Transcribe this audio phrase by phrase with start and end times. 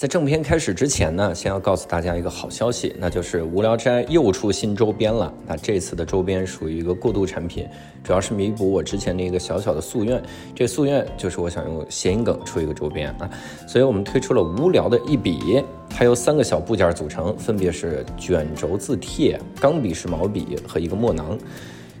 [0.00, 5.30] 在正片开始之前呢，先要告诉大家一个好消息，那就是无聊斋又出新周边了。
[5.46, 7.68] 那这次的周边属于一个过渡产品，
[8.02, 10.22] 主要是弥补我之前的一个小小的夙愿。
[10.54, 13.28] 这夙愿就是我想用谐音梗出一个周边啊，
[13.68, 21.36] 所以我们推出了无聊的一笔，它由三个小部件组成，分别是卷轴字帖、钢笔式毛笔和一个墨囊。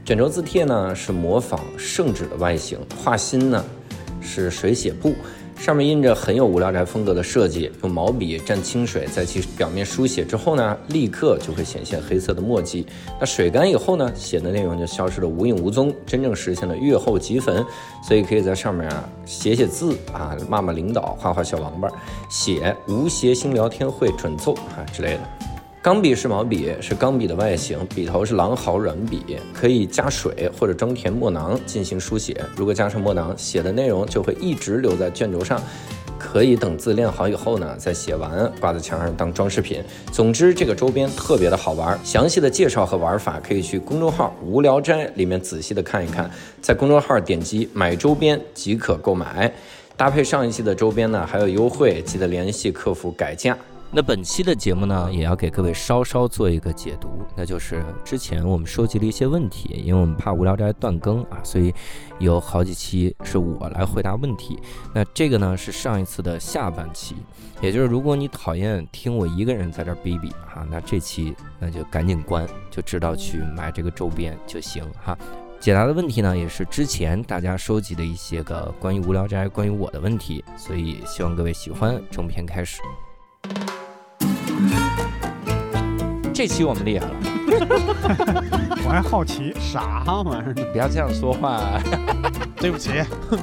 [0.06, 3.62] 卷轴字帖呢是模仿圣旨的外形，画心呢
[4.22, 5.12] 是水写布。
[5.60, 12.86] 上面印着很有无聊宅风格的设计，用毛笔蘸清水在其表面书写之后呢，立刻就会显现黑色的墨迹。
[13.20, 17.62] 那水干以后呢，写的内容就消失的无影无踪，真正实现了阅后即焚。
[18.02, 21.90] 所以可以在上面啊写写字啊，骂骂领导，画画小王八，
[22.30, 25.49] 写无谐星聊天会准奏啊之类的。
[25.82, 32.38] 钢笔是毛笔是钢笔的外形，笔头是狼毫软笔，可以加水或者装填墨囊进行书写。
[32.54, 35.58] 如果加上墨囊，写的内容就会一直留在卷轴上，
[36.18, 39.82] 可以等字练好以后呢再写完，挂在墙上当装饰品。
[40.12, 41.98] 总之，这个周边特别的好玩。
[42.04, 49.50] 详细的介绍和玩法可以去公众号“无聊斋”里面仔细的看一看，在公众号点击买周边即可购买。
[49.96, 53.56] 搭配上一期的周边呢还有优惠，记得联系客服改价。
[53.92, 61.74] 那本期的节目呢，也要给各位稍稍做一个解读，那就是之前我们收集了一些问题，因为我们怕无聊斋断更啊，所以
[62.20, 64.56] 有好几期是我来回答问题。
[64.94, 67.16] 那这个呢是上一次的下半期，
[67.60, 75.18] 也就是如果你讨厌听我一个人在这逼逼啊，那这期那就赶紧关，就知道去买这个周边就行哈。
[75.58, 82.00] 解答的问题呢，也是之前大家收集的一些个关于无聊斋、关于我的问题，所以希望各位喜欢。
[82.08, 82.80] 正片开始。
[86.40, 87.14] 这期我们厉害了，
[88.82, 90.54] 我还好奇啥玩意儿？
[90.72, 91.78] 不要这样说话。
[92.56, 92.92] 对不起，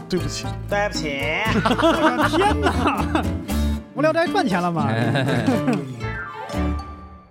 [0.10, 1.20] 对不起，对不起！
[1.54, 3.24] 我的天哪！
[3.94, 4.92] 无聊斋赚钱了吗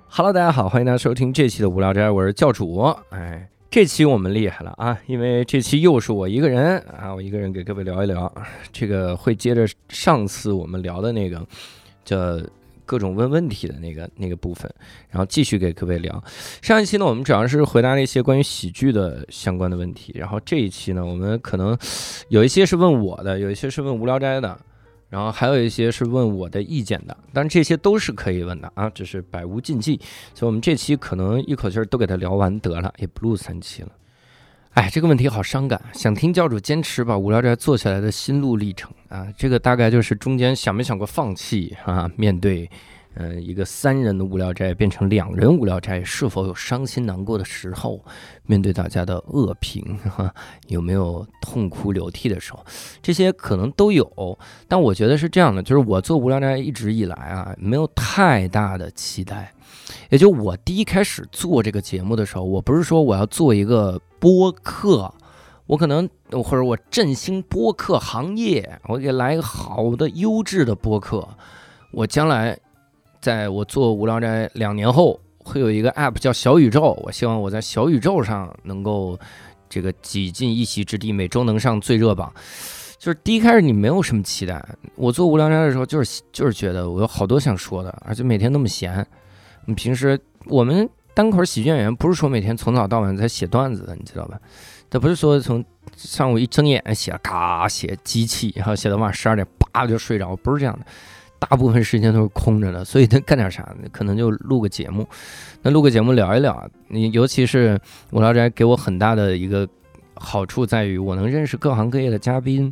[0.09, 2.97] ？Hello，大家好，欢迎大家收听这期的无聊斋，我是教主。
[3.11, 8.33] 哎，这期我们厉害了啊，因为这期又是我一个人啊，我一个人给各位聊一聊，
[8.71, 11.45] 这个会接着上次我们聊的那个
[12.05, 12.17] 叫。
[12.87, 14.73] 各种问问题的那个那个部分，
[15.11, 16.25] 然后继续给各位聊。
[16.63, 21.77] 上一期呢，我们主要是回答了一些关于喜剧的相关的问题，然后这一期呢，我们可能
[22.29, 24.59] 有一些是问我的，有一些是问无聊斋的，
[25.11, 27.17] 然后还有一些是问我的意见的。
[27.33, 30.01] 但这些都是可以问的啊，只是百无禁忌。
[30.33, 33.91] 所以我们这期可能一口气儿都给他聊完得了，也不录三期了。
[34.77, 39.27] 哎，这个问题好伤感，想听教主坚持把无聊斋做起来的心路历程啊！
[39.35, 42.11] 这个大概就是中间想没想过放弃啊？
[42.15, 42.71] 面对，
[43.15, 48.05] 嗯，一个三人的无聊斋变成两人无聊斋，是否有伤心难过的时候？
[48.45, 50.31] 面对大家的恶评，哈，
[50.67, 52.63] 有没有痛哭流涕的时候？
[53.01, 54.39] 这些可能都有，
[54.69, 59.55] 但我觉得是这样的，就是我做无聊斋一直以来啊，没有太大的期待。
[60.11, 65.13] 也就我第一开始做这个节目的时候，我不是说我要做一个播客，
[65.67, 71.29] 我可能或者我振兴播客行业，我给来一个好的优质的播客。
[71.93, 72.59] 我将来
[73.21, 79.19] 在我做无聊斋两年后，会有一个 app 叫小宇宙，我希望我在小宇宙上能够
[79.69, 82.33] 这个挤进一席之地，每周能上最热榜。
[82.99, 84.65] 就是第一开始你没有什么期待，
[84.97, 89.07] 我做无聊斋的时候，就是就是觉得我有好多想说的，而且每天那么闲。
[89.67, 94.39] 你平时我们单口喜剧演员不是说每天从早到晚在写段子的，你知道吧？
[94.91, 95.65] 他不是说从
[95.97, 100.85] 上午一睁眼写，嘎写机器，然后写到晚上十二点，叭就睡着，不是这样的。
[101.39, 103.75] 大部分时间都是空着的，所以他干点啥？
[103.91, 105.09] 可能就录个节目。
[105.63, 109.67] 那录个节目聊一聊，你尤其是无聊斋给我很大的一个
[110.17, 112.71] 好处在于，我能认识各行各业的嘉宾。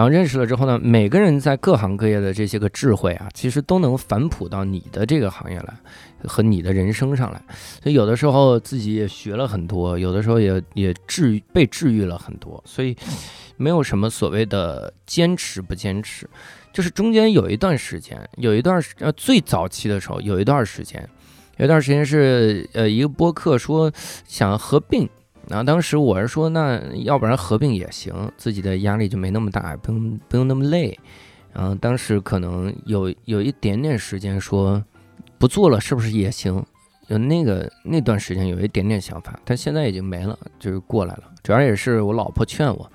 [0.00, 5.76] 然后认识了之后呢，每个人在各行各业的这些个智慧啊，其实都能反哺到你的这个行业来，
[6.24, 7.42] 和你的人生上来。
[7.82, 12.64] 所以有的时候自己也学了很多，有的时候也也治愈被治愈了很多。
[12.64, 12.96] 所以
[13.58, 16.26] 没有什么所谓的坚持不坚持，
[16.72, 21.06] 就是中间有一段时间，有一段呃最早期的时候，有一段时间，
[21.58, 23.92] 有一段时间是呃一个播客说
[24.26, 25.06] 想合并。
[25.50, 30.96] 然后当时我是说，那要不然合并也行，自己的压力就没那么大，不用不用那么累。
[31.52, 34.80] 然后当时可能有有一点点时间说
[35.38, 36.64] 不做了，是不是也行？
[37.08, 41.24] 有那个那段时间有一点点想法，但现在已经没了，就是过来了。
[41.42, 42.88] 主要也是我老婆劝我，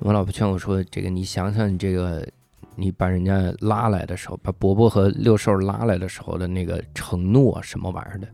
[0.00, 2.26] 我老婆劝我说：“这个你想想，你这个
[2.74, 8.26] 你把人家拉来的时候，把伯伯和六兽拉来的时候的那个承诺什么玩意儿的。”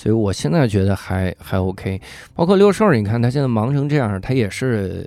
[0.00, 2.00] 所以我现在觉得还还 OK，
[2.34, 5.06] 包括六兽，你看他现在忙成这样，他也是，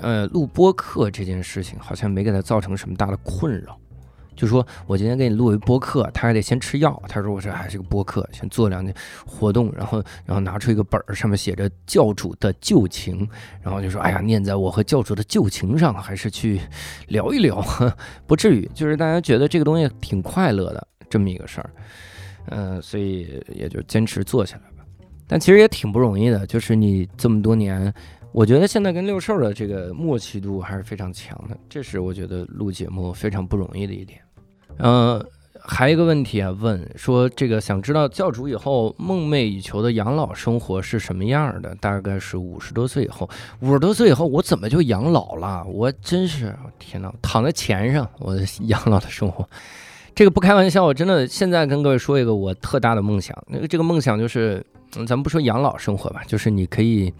[0.00, 3.76] 呃，录播课这件事情好像没给他造成什么大的困扰，
[4.34, 7.02] 就说我今天给你录一播客，他还得先吃药。
[7.06, 8.94] 他说我这还是个播客，先做两件
[9.26, 13.28] 活动，然后然后拿出一个本儿，上面写着教主的旧情，
[13.60, 16.58] 然后就说哎呀，念在我和教主的旧情上，还是去
[17.08, 17.62] 聊一聊，
[18.26, 21.68] 不至于，就是大家觉得这个东西挺快乐的这么一个事儿，
[22.46, 24.84] 嗯，所以也就坚持做下来吧。
[25.26, 27.92] 但其实也挺不容易的，就是你这么多年。
[28.32, 34.20] 我觉得现在跟六兽的这个默契度还是非常强的，这是我觉得录节目非常不容易的一点。
[34.78, 35.24] 嗯，
[35.62, 41.76] 还有一个问题啊，问说这个想知道教主以后梦寐以求的养老生活是什么样的？
[41.76, 43.30] 大概是五十多岁以后，
[43.60, 45.64] 五十多岁以后我怎么就养老了？
[45.66, 49.48] 我真是天哪，躺在钱上，我的 养老的生活，
[50.14, 57.12] 这个不开玩笑，我真的现在跟各位说一个我特大的梦想，那个这个梦想就是，咱们不说养老生活吧，就是你可以。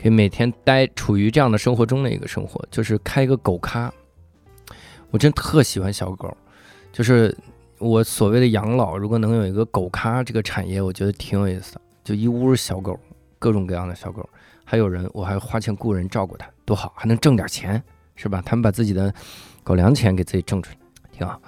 [0.00, 3.92] 可以每天待处于这样的生活中的一个生活，就是开一个狗咖。
[5.10, 6.32] 我真特喜欢小狗，
[6.92, 7.36] 就是
[7.78, 11.80] 我所谓的养老，如果能有一个狗咖这个产业，我觉得挺有意思的。
[12.04, 12.96] 就一屋小狗，
[13.40, 14.24] 各种各样的小狗，
[14.64, 17.82] 还有人，我还花钱雇人照顾它，多好，还能挣点钱，
[18.14, 18.40] 是吧？
[18.46, 19.12] 他们把自己的
[19.64, 20.76] 狗粮钱给自己挣出来，
[21.10, 21.42] 挺好。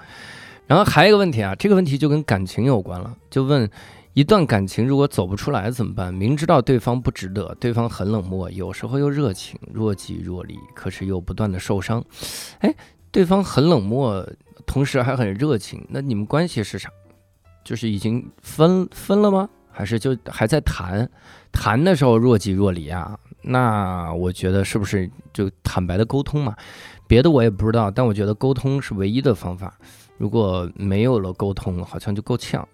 [0.70, 3.68] 然后还有一个问题啊，这个问题就跟感情有关了，就问。
[4.12, 6.12] 一段感情如果走不出来怎么办？
[6.12, 12.04] 明知道对方不值得，对方很冷漠，有时候又热情，若即若离，可是又不断的受伤。
[12.58, 12.74] 哎，
[13.12, 14.28] 对方很冷漠，
[14.66, 16.90] 同时还很热情，那你们关系是啥？
[17.64, 19.48] 就是已经分分了吗？
[19.70, 21.08] 还是就还在谈？
[21.52, 23.16] 谈的时候若即若离啊？
[23.42, 26.56] 那我觉得是不是就坦白的沟通嘛？
[27.06, 29.78] 别的我也不知道，但我觉得沟通是唯一的方法。
[30.20, 32.68] 如果没有了沟通，好像就够呛。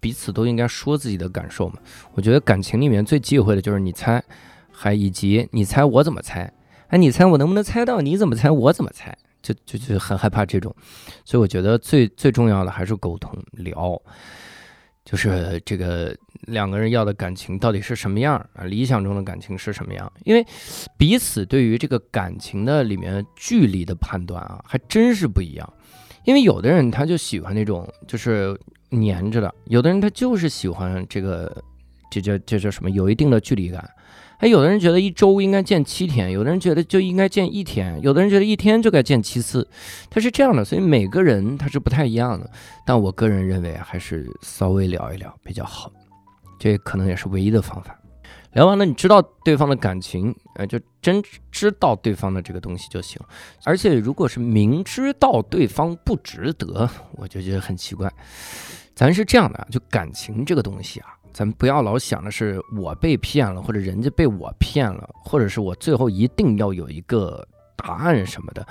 [0.00, 1.74] 彼此都应该说自己的感受嘛。
[2.14, 4.24] 我觉得感情里面最忌讳的就是你猜，
[4.72, 6.50] 还以及你猜我怎么猜，
[6.88, 8.00] 哎，你猜我能不能猜到？
[8.00, 9.14] 你怎么猜我怎么猜？
[9.42, 10.74] 就就就很害怕这种。
[11.26, 14.00] 所以我觉得最最重要的还是沟通聊，
[15.04, 16.16] 就是这个
[16.46, 18.64] 两个人要的感情到底是什么样啊？
[18.64, 20.10] 理想中的感情是什么样？
[20.24, 20.42] 因为
[20.96, 25.74] 彼此对于这个感情的里面距离的判断啊，还真是不一样。
[26.30, 28.56] 因为有的人他就喜欢那种就是。
[28.92, 31.62] 黏着的，有的人他就是喜欢这个，
[32.10, 32.90] 这叫这叫什么？
[32.90, 33.88] 有一定的距离感。
[34.36, 39.64] 还有的人觉得一周应该见七天，有的人觉得就应该见一天，有的人觉得一天就该见七次，
[40.10, 40.64] 他是这样的。
[40.64, 42.50] 所以每个人他是不太一样的。
[42.84, 45.88] 但我个人认为还是稍微聊一聊比较好，
[46.58, 47.96] 这可能也是唯一的方法。
[48.52, 53.20] 聊完了，你知道对方的感情，呃，就真知道对方的这个东西就行。
[53.64, 58.12] 而且如果是明知道对方不值得，我就觉得很奇怪。
[58.94, 67.46] 咱是这样的，就感情这个东西啊，咱不要老想的是我被骗了，或者人家被我骗了，或者是我最后一定要有一个
[67.76, 68.66] 答案什么的。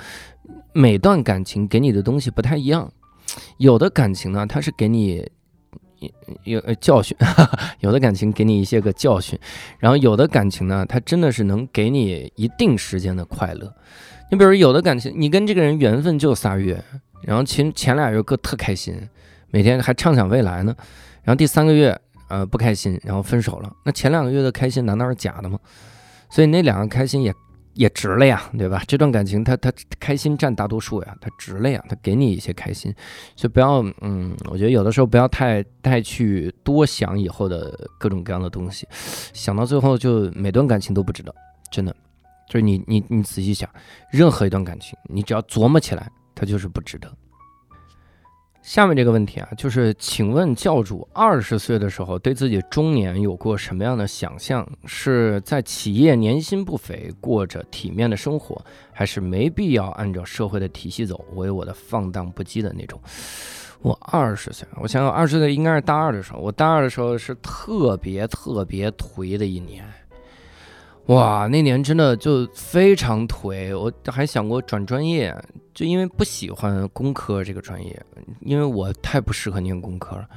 [0.73, 2.91] 每段感情给你的东西不太一样，
[3.57, 5.25] 有的感情呢，它是给你
[6.43, 7.15] 有教训，
[7.81, 9.37] 有的感情给你一些个教训，
[9.79, 13.73] 然后有的感情呢，它真的是能给你一定时间的快乐。
[14.31, 16.83] 你比如有的感情，你跟这个人缘分就仨月，
[17.23, 18.95] 然后前前俩月各特开心。
[19.51, 20.75] 每天还畅想未来呢，
[21.23, 23.73] 然后第三个月，呃，不开心，然后分手了。
[23.83, 25.57] 那前两个月的开心难道是假的吗？
[26.29, 27.33] 所以那两个开心也
[27.79, 28.83] 也值了呀，对吧？
[28.85, 29.71] 这段感情他他
[30.01, 32.93] 开心占大多数呀，他值了呀，他给你一些开心，
[33.37, 38.85] 所以不要，嗯，我觉得有的时候不要太太去多想以后的各种各样的东西，
[39.33, 41.33] 想到最后就每段感情都不值得，
[41.71, 41.95] 真的，
[42.49, 43.69] 就是你你你仔细想，
[44.11, 47.09] 任何一段感情，你只要琢磨起来，它就是不值得。
[48.69, 54.63] 下面这个问题啊，就是请问教主二十岁的时候对自己中年有过什么样的想象？
[54.85, 63.01] 是在企业年薪不菲，过着体面的生活，还是没必要按照社会的体系走，为我的放荡不羁的那种？
[63.81, 66.37] 我二十岁，我想想，二十岁应该是大二的时候。
[66.37, 69.83] 我大二的时候是特别特别颓的一年。
[71.07, 75.35] 哇，那年真的就非常颓，我还想过转专业，
[75.79, 77.97] 就因为不喜欢工科这个专业，
[78.41, 80.27] 因为我太不适合念工科了，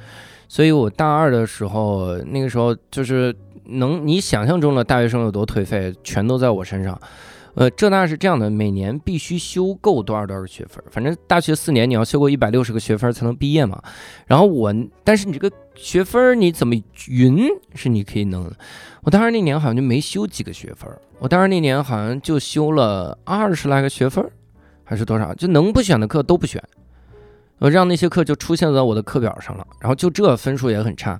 [0.47, 3.35] 所以我大二的时候，那个时候就是
[3.65, 6.97] 能你想象中的大学生有多颓废，全都在我身上。
[7.55, 13.83] 呃，浙大是这样的，每年必须修够多少多少学分，反正大学四年你要修够一百六十个学分才能毕业嘛。
[14.25, 14.73] 然后我，
[15.03, 16.73] 但是你这个学分你怎么
[17.09, 18.55] 匀是你可以弄的。
[19.01, 24.25] 我当时那年好像就没修几个学分，我当时那年好像就修了二十来个学分，
[24.83, 26.61] 还是多少，就能不选的课都不选，
[27.59, 31.19] 我让那些课就出现在我的课表上了，然后就这分数也很差。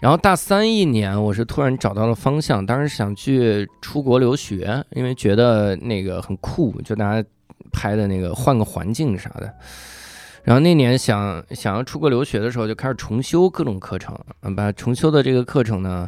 [0.00, 7.26] 然后大三一年，我是突然找到了方向，当时想去出国留学，因为觉得那个很酷，就大家
[7.72, 9.50] 拍的那个换个环境啥的。
[10.42, 14.14] 然后那年想想要出国留学的时候，就开始重修各种课程，
[14.54, 16.06] 把重修的这个课程呢，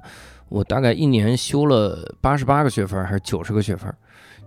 [0.51, 3.91] 我大概一年修了八十八个学分还是九十个学分，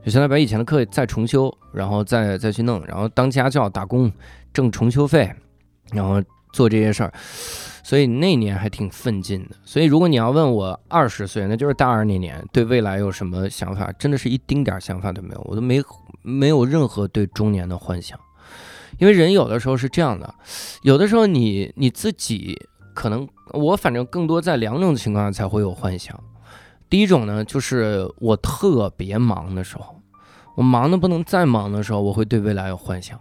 [0.04, 4.12] 就相当于把以前的课再重修，然后再再去弄，然后当家教打工
[4.54, 5.32] 挣重修费，
[5.92, 6.22] 然后
[6.54, 7.14] 做这些事儿，
[7.84, 9.56] 所以那年还挺奋进的。
[9.64, 15.82] 所以如果你要问我二十岁，那就是大二那年，对未来有什么想法，真的是一丁点儿想法都没有，我都没
[16.22, 18.18] 没有任何对中年的幻想。
[18.98, 20.34] 因为人有的时候是这样的，
[20.82, 22.58] 有的时候你你自己
[22.94, 26.18] 可能，我反正更多在两种情况下才会有幻想。
[26.90, 29.96] 第一种呢，就是我特别忙的时候，
[30.56, 33.20] 我忙的不能再忙的时候，我会对未来有幻想。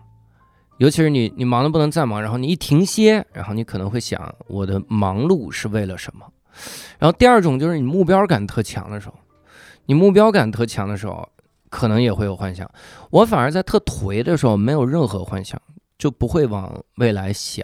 [0.78, 6.24] 尤其是你你忙的不能再忙，然后你一停歇，然后你可能会想，我的忙碌是为了什么？
[6.98, 9.14] 然后第二种就是你目标感特强的时候，
[9.86, 11.28] 你目标感特强的时候。
[11.70, 12.66] 可能也会有幻想，
[13.10, 15.60] 我反而在特颓的时候没有任何幻想，
[15.98, 17.62] 就不会往未来想。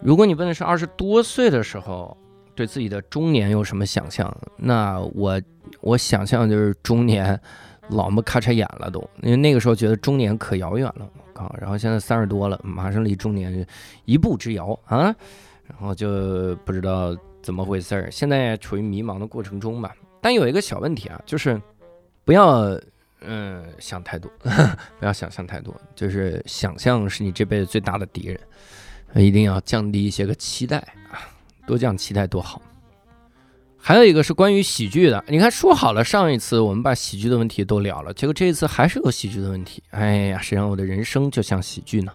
[0.00, 2.16] 如果你问的是二十多岁的时候
[2.54, 5.40] 对自己的中年有什么想象，那我
[5.80, 7.38] 我想象就是中年
[7.88, 13.66] 老么咔嚓眼了都，因为那个时候觉得中年可遥远了，我靠，然后现在三十多了，马上离中年
[14.04, 15.14] 一步之遥啊，
[15.66, 19.94] 然后就不知道怎么回事儿，现在处于迷茫的过程中吧。
[20.20, 21.60] 但有一个小问题啊，就是。
[22.26, 22.74] 不要，
[23.20, 24.32] 嗯，想太多，
[24.98, 28.40] 不要想象太多，就是想象是你这辈子最大的敌人，
[29.22, 30.78] 一定要降低一些个期待
[31.10, 31.20] 啊，
[31.66, 32.60] 多讲期待多好。
[33.76, 42.12] 还有一个是关于喜剧的，你看说好了上一次我们把喜剧的问题都聊了，结果这一次还是有喜剧的问题，哎呀，谁让我的人生就像喜剧呢？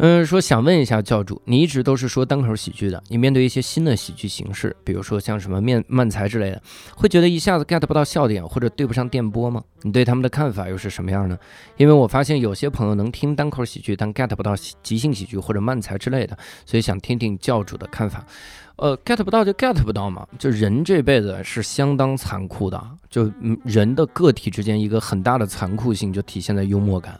[0.00, 6.62] 嗯，说想问一下教主，你一直都是说单口喜剧的，你面对一些新的喜剧形式，比如说像什么面漫才之类的，
[6.94, 9.60] 会觉得一下子 get 不到笑点或者对不上电波吗？
[9.82, 11.36] 你对他们的看法又是什么样呢？
[11.76, 18.24] 因为我发现有些朋友能听单口喜剧，但 get 不到即兴喜剧或者漫才之类的，所以想听听教主的看法。
[18.76, 23.28] 呃，get 不到就 get 不到嘛，就人这辈子是相当残酷的，就
[23.64, 27.18] 人的个体之间一个很大的残酷性就体现在幽默感。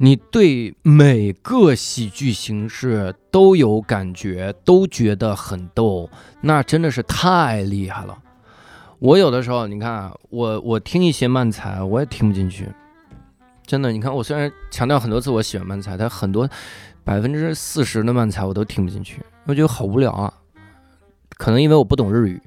[0.00, 6.08] 你对每个喜剧形式都有感觉，都觉得很逗，
[6.40, 8.16] 那真的是太厉害了。
[9.00, 12.68] 我有的时候，你看，我我听一些漫才，我也听不进去。
[13.66, 16.48] 真的，你看，我虽然强调很多次我喜欢漫才，但很多
[17.02, 20.32] 百分之四十的漫才我都听不进去，我觉得好无聊啊。
[21.36, 22.40] 可能因为我不懂日语。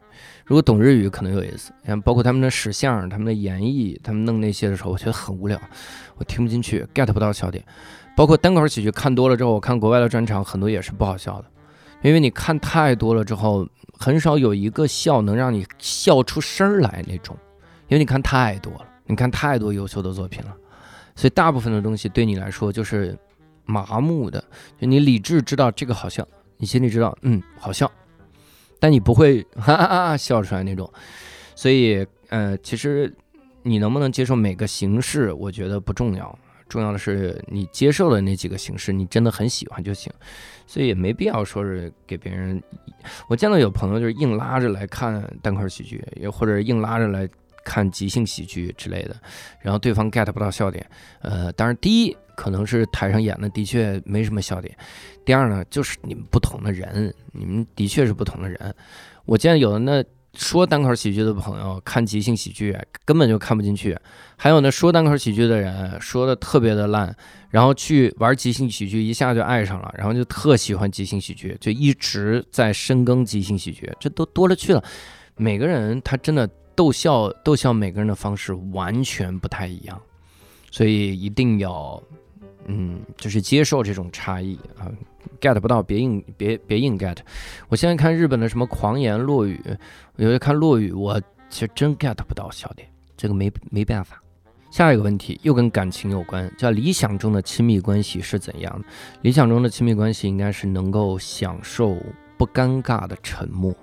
[0.51, 5.57] 如果懂日语可能有意思，像包括他们的史相、他们的演绎、他们弄那些的时候，我觉得很无聊，
[6.17, 7.63] 我听不进去，get 不到笑点。
[8.17, 11.45] 包括单口喜剧看多了之后，我看国外的专场很多也是不好笑的，
[12.01, 13.65] 因为你看太多了之后，
[13.97, 17.33] 很少有一个笑能让你笑出声来那种，
[17.87, 20.53] 因为你看太多了，你看太多优秀的作品了，
[21.15, 23.17] 所以大部分的东西对你来说就是
[23.63, 24.43] 麻木的，
[24.77, 26.27] 就你理智知道这个好笑，
[26.57, 27.89] 你心里知道嗯好笑。
[28.81, 30.91] 但你不会 哈哈哈笑出来那种，
[31.55, 33.13] 所以呃，其实
[33.61, 40.11] 你能不能接受每个形式，我觉得不重要，重要的是你接受了那几个形式，你真的很喜欢就行。
[40.65, 42.61] 所以也没必要说是给别人。
[43.27, 47.29] 我见到有朋友就是硬拉着来看单块喜剧，也或者硬拉着来
[47.63, 49.15] 看即兴喜剧之类的，
[49.59, 50.83] 然后对方 get 不到笑点。
[51.19, 54.75] 呃，当然第一可能是台上演的的确没什么笑点。
[55.23, 58.73] 第二呢，就是你们不同的人，你们的确是不同的人。
[59.25, 63.95] 我见有的那说单口喜剧的朋友看即兴喜剧根本就看不进去，
[64.37, 67.15] 还有那说单口喜剧的人说的特别的烂，
[67.51, 74.83] 然后去玩即兴喜剧一下就爱上了，然后就特喜欢即兴喜剧，就一直在深耕即兴喜剧，这都多了去了。
[75.35, 80.01] 每个人他真的逗笑逗笑每个人的方式完全不太一样，
[80.71, 82.01] 所以一定要。
[82.65, 84.91] 嗯，就是接受这种差异啊
[85.39, 87.17] ，get 不到别硬别别硬 get。
[87.69, 89.59] 我现在看日本的什么狂言落语，
[90.15, 91.19] 我觉得看落语，我
[91.49, 94.21] 其实真 get 不到笑点，这个没没办法。
[94.69, 98.87] 下一个问题又跟感情有关，叫理想中的亲密关系是怎样的？
[99.21, 101.97] 理想中的亲密关系应该是能够享受
[102.37, 103.75] 不尴尬的沉默，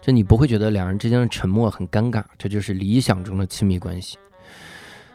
[0.00, 4.16] 就你不会觉得两人之间的沉默很尴尬，这就是理想中的亲密关系。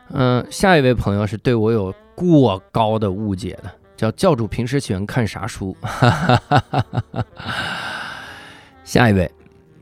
[0.09, 5.75] 嗯，下一位朋友是对我有过高的误解的，叫教主平时喜欢看啥书？
[8.83, 9.31] 下一位，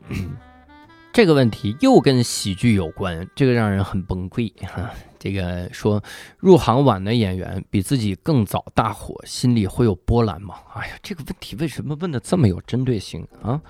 [1.12, 4.90] 这个问题又跟喜剧有关，这个让人很崩溃哈。
[5.18, 6.02] 这个说
[6.38, 10.56] 入行晚的演员比自己更早大火，心里会有波澜吗？
[10.74, 13.60] 哎呀，这个问题为什么问的这么有针对性啊？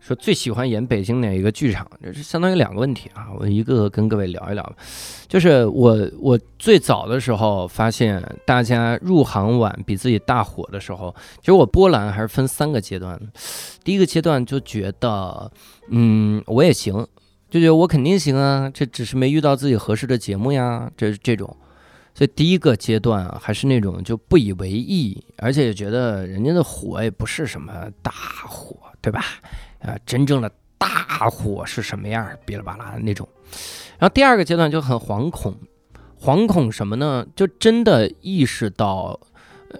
[0.00, 1.86] 说最喜欢演北京哪一个剧场？
[2.02, 4.72] 这是相当于两个问题啊，我一个个跟各位聊一聊。
[5.28, 13.20] 就是我我最早的时候发现，大家入行晚比自己大火的时候，其实我波澜还是分三个阶段。
[13.84, 15.52] 第一个阶段就觉得，
[15.90, 17.06] 嗯，我也行，
[17.50, 21.54] 就觉得我肯定行啊，这只是没遇到自己合适的节目呀，这这种。
[22.20, 28.12] 这第一个阶段啊，还是那种就不以为意，而且也觉得人家的火也不是什么大
[28.46, 29.24] 火，对吧？
[29.78, 32.28] 啊，真正的大火是什么样？
[32.46, 33.26] 哔哩吧啦的那种。
[33.98, 35.56] 然后第二个阶段就很惶恐，
[36.20, 37.26] 惶恐什么呢？
[37.34, 39.18] 就真的意识到，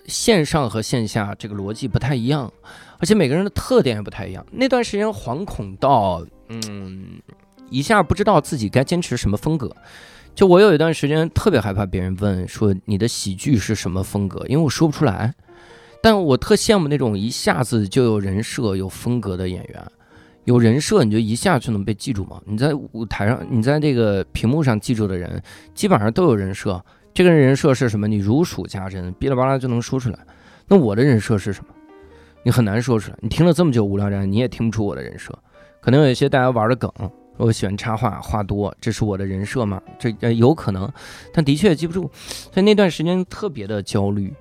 [0.07, 2.51] 线上和线下这个逻辑不太一样，
[2.97, 4.43] 而且每个人的特点也不太一样。
[4.51, 7.21] 那段时间惶恐到，嗯，
[7.69, 9.77] 一下不知道自己该坚持什么风格。
[10.41, 15.35] 就我有一段时间特别害怕别人问说你的喜剧是什么风格，因为我说不出来。
[16.03, 19.87] 但我特羡慕那种一下子就有人设、有风格的演员，
[20.45, 22.41] 有人设你就一下就能被记住嘛。
[22.47, 25.43] 你在舞台上，你在这个屏幕上记住的人，
[25.75, 26.83] 基本上都有人设。
[27.13, 28.09] 这个人设是什么？
[28.09, 30.19] 你如数家珍，哔哩吧啦就能说出来。
[30.69, 31.75] 那我的人设是什么？
[32.43, 33.19] 你很难说出来。
[33.21, 35.39] 你听了这么久无聊斋，你也听不出我的人设。
[35.83, 36.91] 可能有一些大家玩的梗，
[37.41, 39.81] 我喜欢插画，话多，这是我的人设吗？
[39.99, 40.91] 这呃有可能，
[41.33, 42.11] 但的确记不住。
[42.53, 44.33] 所以那段时间特别的焦虑。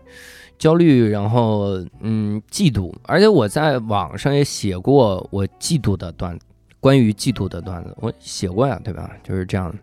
[0.57, 6.37] 焦虑，然后嗯，嫉妒，而且我在网上也写过我嫉妒的段，
[6.81, 9.09] 关于嫉妒的段子，我写过呀，对吧？
[9.23, 9.73] 就是这样。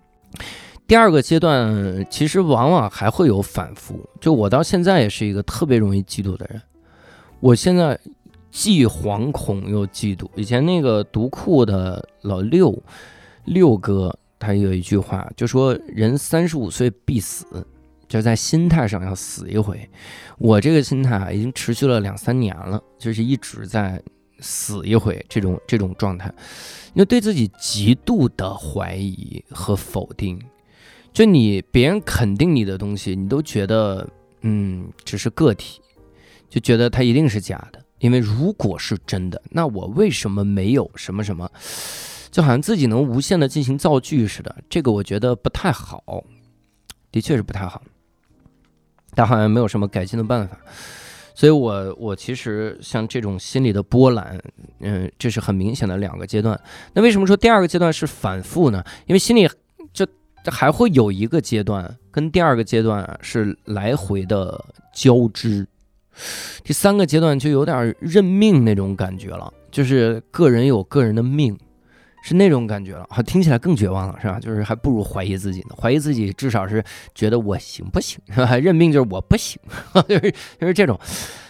[0.86, 6.60] 第二个阶段，其实往往还会有反复，就我到现在也是一个特别容易嫉妒的人。
[7.40, 7.98] 我现在
[8.56, 10.26] 既惶恐又嫉妒。
[10.34, 12.82] 以前那个读库的老六
[13.44, 17.44] 六哥，他有一句话，就说人三十五岁必死。
[18.08, 19.86] 就在心态上要死一回，
[20.38, 24.00] 我这个心态啊，已经持续了两三年了，就是一直在
[24.38, 26.32] 死一回这种这种状态，
[26.94, 30.40] 因为对自己极度的怀疑和否定，
[31.12, 34.08] 就你别人肯定你的东西，你都觉得
[34.40, 35.82] 嗯只是个体，
[36.48, 41.50] 就觉得它一定是假的，因为如果是真的，那我为什么没有什么什么，
[42.30, 46.24] 就好像自己能无限的进行造句似的，这个我觉得不太好，
[47.10, 47.82] 的确是不太好。
[49.14, 50.58] 但好像没有什么改进的办法，
[51.34, 54.38] 所以我我其实像这种心理的波澜，
[54.80, 56.60] 嗯，这是很明显的两个阶段。
[56.92, 58.84] 那为什么说第二个阶段是反复呢？
[59.06, 59.48] 因为心里
[59.94, 60.06] 就
[60.48, 65.66] 还会有一个阶段跟第二个阶段是来回的交织，
[66.64, 71.56] 第三个阶段就有点认命那种感觉了，就是个人有个人的命。
[72.22, 74.40] 是那种感觉了，好听起来更绝望了，是吧？
[74.40, 76.82] 就是还不如怀疑自己呢，怀疑自己至少是
[77.14, 78.56] 觉得我行不行，是吧？
[78.56, 79.60] 认命就是我不行，
[80.08, 80.98] 就是就是这种，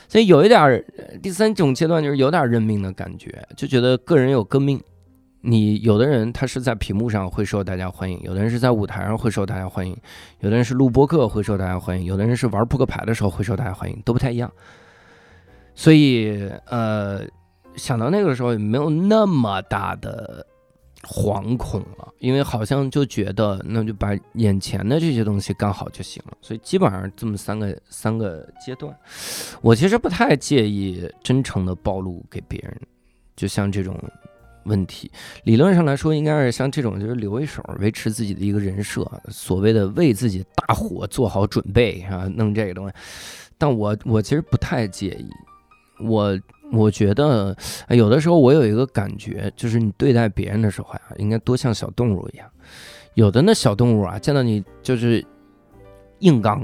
[0.06, 0.84] 所以有一点
[1.22, 4.78] 第三种阶段就是有点认命的感觉，就觉得个人有个命。
[5.46, 9.96] 你有的人他是在屏幕上会受大家欢迎，有的人是在舞台上会受大家欢迎，
[10.40, 14.52] 有的人是录播客会受大家欢迎，有的人是玩扑克牌的时候会受大家欢迎，都不太一样。
[15.74, 17.24] 所以呃，
[17.76, 20.46] 想到那个时候也没有那么大的。
[21.02, 28.92] 惶恐了，因为好像就觉得那就把眼前的这些东西干好就行了，所以基本上这么三个三个阶段，
[29.60, 32.76] 我其实不太介意真诚的暴露给别人，
[33.36, 33.96] 就像这种
[34.66, 35.10] 问题，
[35.44, 42.94] 理论上来说应该是像这种就是留一手，维持自己的一个人设，所谓的为自己大火做好准备啊，弄这个东西，
[43.56, 45.28] 但我我其实不太介意，
[46.04, 46.38] 我。
[46.72, 47.56] 我觉得
[47.90, 52.50] 有的时候我有一个感觉，就是你对待别人的时候呀，应该多像小动物一样。
[53.14, 55.24] 有的那小动物啊，见到你就是
[56.18, 56.60] 硬刚，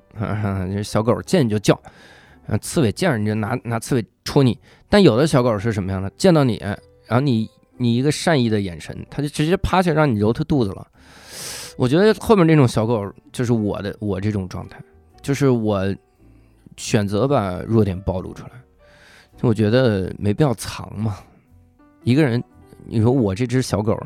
[0.66, 1.80] 就是小狗见你就叫，
[2.60, 4.58] 刺猬见着你就拿拿刺猬戳你。
[4.88, 6.10] 但有的小狗是什么样的？
[6.16, 6.56] 见到你，
[7.06, 10.86] 然后你你一个善意的眼神，它就直接趴下让你揉它肚子了。
[11.76, 14.78] 我觉得后面那种小狗就是我的我这种状态，
[15.22, 15.82] 就是我
[16.76, 18.50] 选择把弱点暴露出来。
[19.40, 21.16] 我觉得没必要藏嘛。
[22.04, 22.42] 一个人，
[22.84, 23.98] 你说我这只小狗，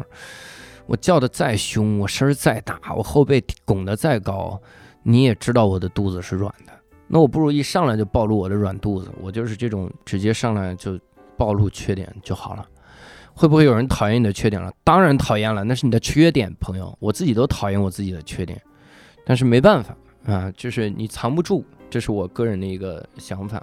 [0.87, 4.59] 我叫的再凶，我声儿再大，我后背拱得再高，
[5.03, 6.73] 你也知道我的肚子是软的。
[7.09, 10.99] 那我不如一上来就暴露我的软肚子，我就是这种直接上来就
[11.37, 12.67] 暴露缺点就好了。
[13.37, 14.73] 会不会有人讨厌你的缺点了？
[14.83, 16.97] 当然讨厌了，那是你的缺点，朋友。
[16.99, 18.59] 我自己都讨厌我自己的缺点，
[19.27, 19.95] 但是没办法
[20.25, 23.63] 啊，就是你藏不住，这是我个人的一个想法。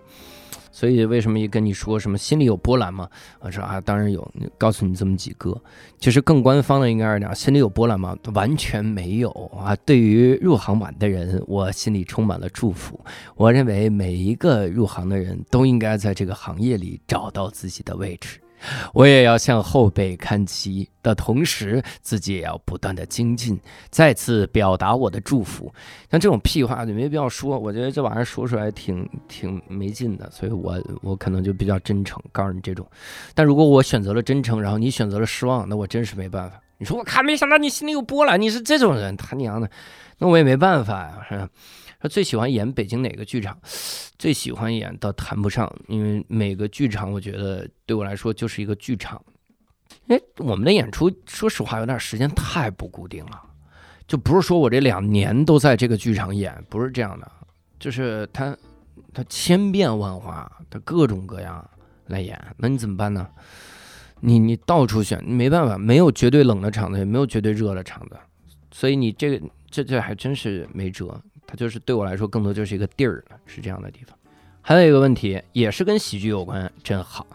[0.72, 3.10] 所以为什么一跟你说什么心里有波澜吗？
[3.40, 5.60] 我说啊，当然有，告诉你这么几个。
[6.00, 8.16] 其实更官方的应该是讲，心里有波澜吗？
[8.36, 9.76] 完全没有啊。
[9.86, 13.00] 对于入行晚的人，我心里充满了祝福。
[13.36, 18.40] 我认为每一个入行的人都应该在这个行业里找到自己的位置。
[18.94, 25.74] 我也要向后辈看齐的同时，自己也要不断的精进，再次表达我的祝福。
[26.10, 32.86] 像这种屁话就没必要说，我觉得这玩意儿说出来挺挺没劲的，所以我我可能就比较真诚，告诉你这种。
[33.34, 36.60] 但如果我选择了真诚，然后你选择了失望，那我真是没办法。
[36.78, 39.70] 你说我看，没想到你心里有波澜，你是这种人，他娘的，
[40.18, 41.48] 那我也没办法呀，是吧？
[42.04, 43.58] 他最喜欢演北京哪个剧场？
[44.20, 49.24] 最喜欢演倒谈不上，因为每个剧场我觉得对我来说就是一个剧场。
[50.08, 53.42] 哎，我们的演出说实话有点时间太不固定了，
[54.06, 57.32] 就不是说我这两年都在这个剧场演，不是这样的，
[57.80, 58.54] 就是他
[59.14, 61.66] 他千变万化，他各种各样
[62.08, 63.26] 来演，那你怎么办呢？
[64.20, 68.18] 你你到处选，没办法，没有绝对冷的场子，也没有绝对热的场子，
[68.72, 71.18] 所以你这个这这还真是没辙。
[71.46, 74.18] 它就是对我来说，更多就是一个地儿，是这样的地方。
[74.62, 77.28] 还有一个问题，也是跟喜剧有关，真好。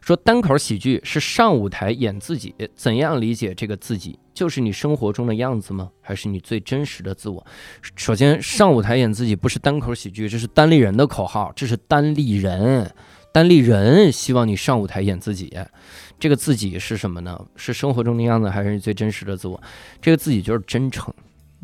[0.00, 4.16] 说单口喜剧是上舞台演自己，怎样理解这个自己？
[4.32, 5.90] 就是你生活中的样子吗？
[6.00, 7.44] 还是你最真实的自我？
[7.96, 12.88] 首先，上舞台演自己不是单口喜剧，这是单立人的口号，这是单立人，
[13.32, 15.52] 单立人希望你上舞台演自己。
[16.20, 17.44] 这个自己是什么呢？
[17.56, 19.60] 是生活中的样子，还是你最真实的自我？
[20.00, 21.12] 这个自己就是真诚。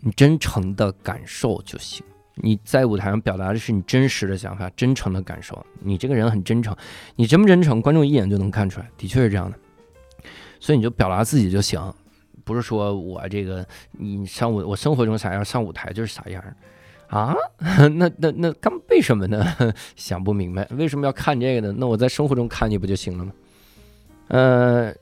[0.05, 2.05] 你真诚的感受就行。
[2.35, 5.65] 你在舞台上表达的是你真实的想法，真诚的感受。
[5.81, 6.75] 你这个人很真诚，
[7.15, 9.59] 你真不真诚，观众一眼就能看出来，的确是这样的。
[10.59, 11.95] 所以你就表达自己就行，
[12.43, 16.43] 不是说我这个你上舞，我生活中啥样，上舞台就是啥样
[17.09, 17.35] 啊？
[17.95, 19.55] 那那那干为什么呢？
[19.95, 21.75] 想不明白，为什么要看这个呢？
[21.77, 23.33] 那我在生活中看你不就行了吗？
[24.29, 24.95] 呃。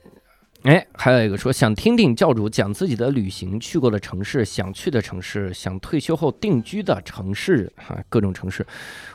[0.63, 8.63] 哎，还有一个说想听听教主讲自己的旅行去过的城市，想去的城市，想退休后定居的城市啊，各种城市。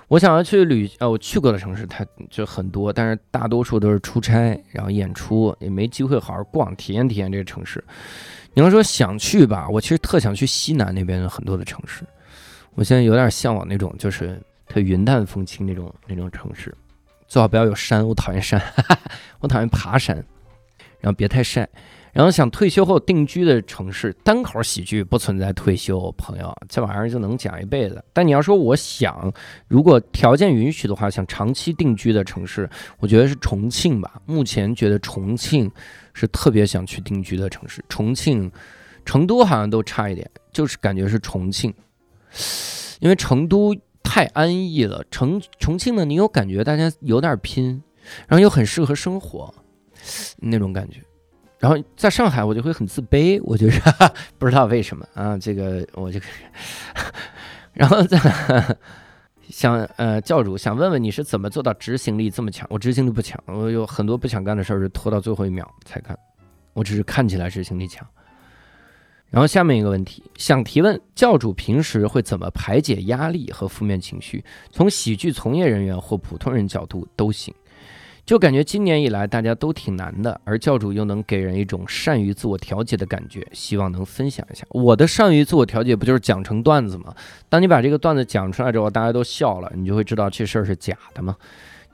[0.08, 7.82] 我想要去旅，呃，我去过的城市，它就很多，但是大多数都是出差，然后演出，也没机会好好逛，体验体验这个城市。
[8.54, 12.02] 你要说想去吧，我其实特想去西南那边的很多的城市。
[12.74, 16.74] 我现在有点向往那种就是特云淡风轻那种那种城市，
[17.28, 18.60] 最好不要有山，我讨厌山，
[19.38, 20.24] 我讨厌爬山。
[21.00, 21.68] 然后别太晒，
[22.12, 28.02] 然后想退休后定居的城市，单口喜剧不存在退休，朋友，这玩意儿就能讲一辈子。
[28.12, 29.32] 但你要说我想，
[29.68, 34.20] 如果条件允许的话，想长期定居的城市，我觉得是重庆吧。
[34.24, 35.70] 目前觉得重庆
[36.14, 38.50] 是特别想去定居的城市，重庆、
[39.04, 41.72] 成都好像都差一点，就是感觉是重庆，
[43.00, 45.04] 因为成都太安逸了。
[45.10, 47.82] 重重庆呢，你有感觉大家有点拼，
[48.26, 49.54] 然后又很适合生活。
[50.38, 51.00] 那种感觉，
[51.58, 53.80] 然后在上海我就会很自卑，我就是
[54.38, 56.20] 不知道为什么啊，这个我就，
[57.72, 58.18] 然后在
[59.48, 62.66] 想呃教主想问问你是怎么做到执行力这么强？
[62.70, 66.18] 我执行力不强，我有很多不想干的事儿是拖到最后一秒才干，
[66.72, 68.06] 我只是看起来执行力强。
[69.28, 74.44] 然后下面一个问题想提问教主平时会怎么排解压力和负面情绪？
[74.70, 77.52] 从喜剧从业人员或普通人角度都行。
[78.26, 84.66] 就感觉今年以来大家都挺难的，而教主又能给人一种善于自我调节的感觉，希望能分享一下。
[84.70, 87.14] 我的善于自我调节不就是讲成段子吗？
[87.48, 91.36] 当你把这个段子讲出来之后，大家都笑了，你就会知道这事儿是假的吗？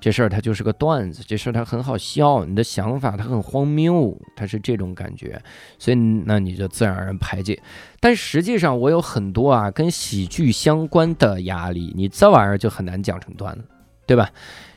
[0.01, 5.40] 这事儿它就是个段子，这事儿它很好笑，你的想法它很荒谬，它是这种感觉，
[5.79, 7.61] 所以那你就自然而然排解。
[8.01, 13.62] 但实际上我有很多啊跟喜剧相关的压力，你这玩意儿就很难讲成段子，
[14.07, 14.31] 对吧？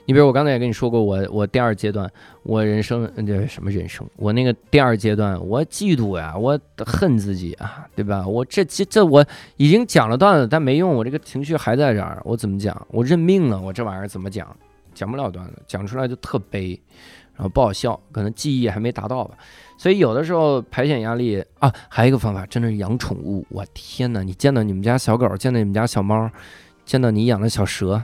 [0.06, 2.10] 你比如我刚才也跟你说过，我我第二阶段，
[2.44, 4.08] 我人生这什么人生？
[4.18, 8.28] 我那个第二阶段，我嫉妒呀，我恨自己啊，对吧？
[8.28, 9.26] 我这这这我
[9.58, 12.86] 已经讲了段子，但没用，我这个情绪还在这儿，我怎么讲？
[12.89, 14.56] 我认命了，我这玩意儿怎么讲？
[14.94, 16.80] 讲不了段子，讲出来就特悲，
[17.34, 19.36] 然后不好笑，可能记忆还没达到吧。
[19.78, 23.46] 所以有的时候排遣压力啊，还有一个方法，真的是养宠物。
[23.50, 26.30] 我天哪，你见到你们家小狗，见到你们家小猫。
[26.86, 28.04] 见到你养的小蛇，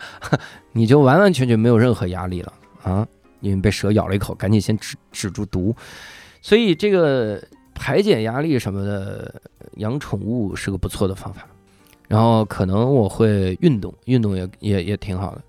[0.72, 2.52] 你就完完全全没有任何压力了
[2.82, 3.06] 啊！
[3.40, 5.76] 因为被蛇咬了一口，赶紧先止止住毒。
[6.40, 7.42] 所以这个
[7.74, 9.40] 排解压力什么的，
[9.74, 11.46] 养宠物是个不错的方法。
[12.08, 15.42] 然后可能我会运动，运动也也也挺好的。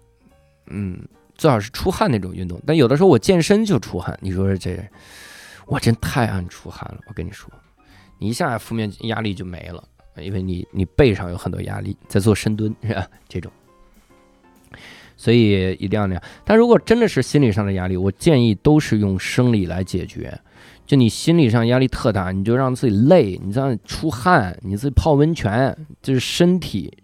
[0.67, 0.99] 嗯，
[1.35, 2.59] 最好是出汗那种运动。
[2.65, 4.77] 但有的时候我健身就出汗，你说这
[5.65, 6.99] 我真太爱出汗了。
[7.07, 7.49] 我跟你说，
[8.17, 9.83] 你一下负面压力就没了。
[10.23, 13.07] 因为你你背上有很多压力，在做深蹲是吧？
[13.27, 13.51] 这种，
[15.15, 16.23] 所以一定要那样。
[16.45, 20.39] 但如果真的是心理上的压力，我建议都是用生理来解决。
[20.85, 26.97] 就你心理上压力特大，你就让自己累，你让出汗，你自己泡温泉，这是身体。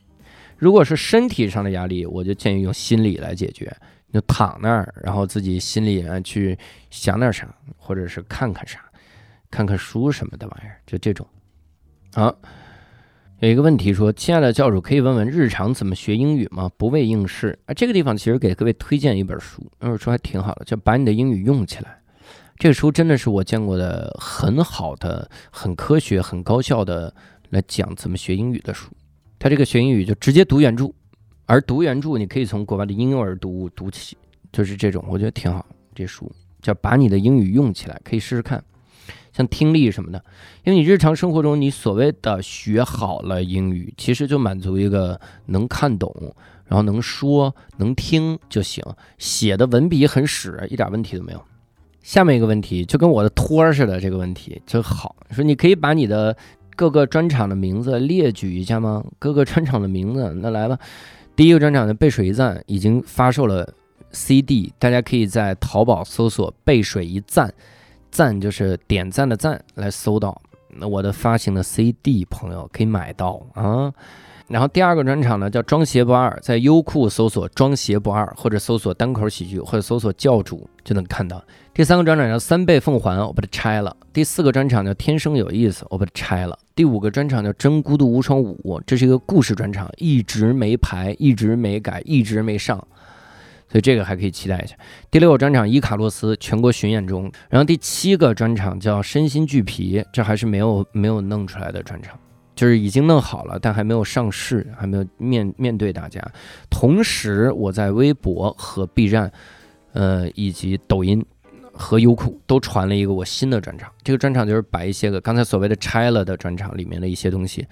[0.58, 3.76] 如果是身体上的压力，我就建议用心理来解决。
[4.08, 6.58] 你就躺那儿，然后自己心里啊去
[6.92, 8.80] 想点啥，或者是看看啥，
[9.52, 11.28] 看看书什么的玩意儿，就这种。
[12.14, 12.34] 好，
[13.40, 16.72] 有一个问题说：“亲爱的教主，可以问问日常怎么学英语吗？
[16.78, 21.90] 不为应试。”啊，这个地方其实给各位推荐一本书，那本书还挺好的，叫《把你的英语用起来》。
[22.58, 27.14] 这个书真的是我见过的很好的、很科学、很高效的
[27.50, 28.90] 来讲怎么学英语的书。
[29.38, 30.90] 它这个学英语就直接读原著，
[31.46, 34.16] 而读原著你可以从国外的婴幼儿读物读起，
[34.54, 35.66] 就是这种，我觉得挺好。
[35.94, 38.64] 这书叫《把你的英语用起来》，可以试试看。
[39.34, 40.24] 像听力什么的，
[40.64, 46.34] 因为你日常生活中你所谓的学好了英语，其实就满足一个能看懂，
[46.66, 48.84] 然后能说能听就行，
[49.18, 51.42] 写的文笔很屎，一点问题都没有。
[52.02, 56.36] 下面一个问题就跟我的托儿似的，这个问题就好说，你可以把你的
[56.76, 59.04] 各个专场的名字列举一下吗？
[59.20, 60.78] 各个专场的名字，那来吧。
[61.36, 63.74] 第一个专场的背水一战已经发售了
[64.12, 67.52] CD，大家可以在淘宝搜索“背水一战”，
[68.14, 70.40] 赞就是点赞的赞来搜到。
[70.70, 73.92] 那我的发行的 CD，朋友可以买到啊。
[74.48, 81.44] 然后第二个专场呢叫“装鞋不二”，在优酷搜索“装鞋不二”或者搜索单口喜剧或者搜索教主就能看到。
[81.74, 83.96] 第三个专场叫“三倍奉还”，我把它拆了。
[84.12, 86.60] 第四个专场叫“天生有意思”，我把它拆了。
[86.76, 92.86] 第五个专场叫“真孤独无双五”，这是一个故事专场，一直没排，一直没改，一直没上，
[93.74, 94.76] 所以这个还可以期待一下。
[95.10, 102.16] 第六个专场伊卡洛斯全国巡演中，然后第七个专场叫“身心俱疲”，这还是没有没有弄出来的专场。
[102.54, 106.24] 就是已经弄好了，但还没有上市，还没有面面对大家。
[106.70, 109.32] 同时，我在微博和 B 站，
[109.94, 111.26] 呃，以及抖音
[111.72, 113.92] 和优酷都传了一个我新的专场。
[114.04, 117.66] 这个专场就是把一些个刚才所谓的拆了的专场里面的一些东西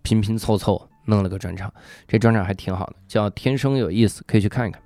[0.00, 1.70] 拼拼凑凑弄了个专场。
[2.08, 4.80] 这专场还挺好的，叫“天生有意思”，可以去看一看。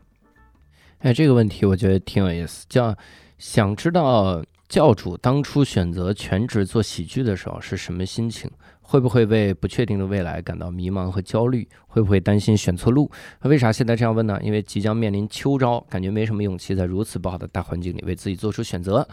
[1.00, 2.96] 哎，这个问题我觉得挺有意思，叫
[3.38, 8.50] 想知道教主当初选择全职做喜剧的时候是什么心情。
[8.82, 11.68] 会不会为不确定的未来感到迷茫和焦虑？
[11.86, 13.08] 会不会担心选错路？
[13.42, 14.36] 为啥现在这样问呢？
[14.42, 19.06] 因为即将面临秋招，感觉没什么勇气在如此不好的大环境里为自己做出选择。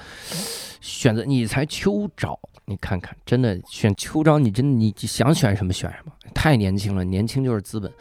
[0.81, 6.11] 选择你才秋招，你看看，真的选秋招，你真的你想选什么选什么。
[6.33, 7.93] 太年轻了，年轻就是资本。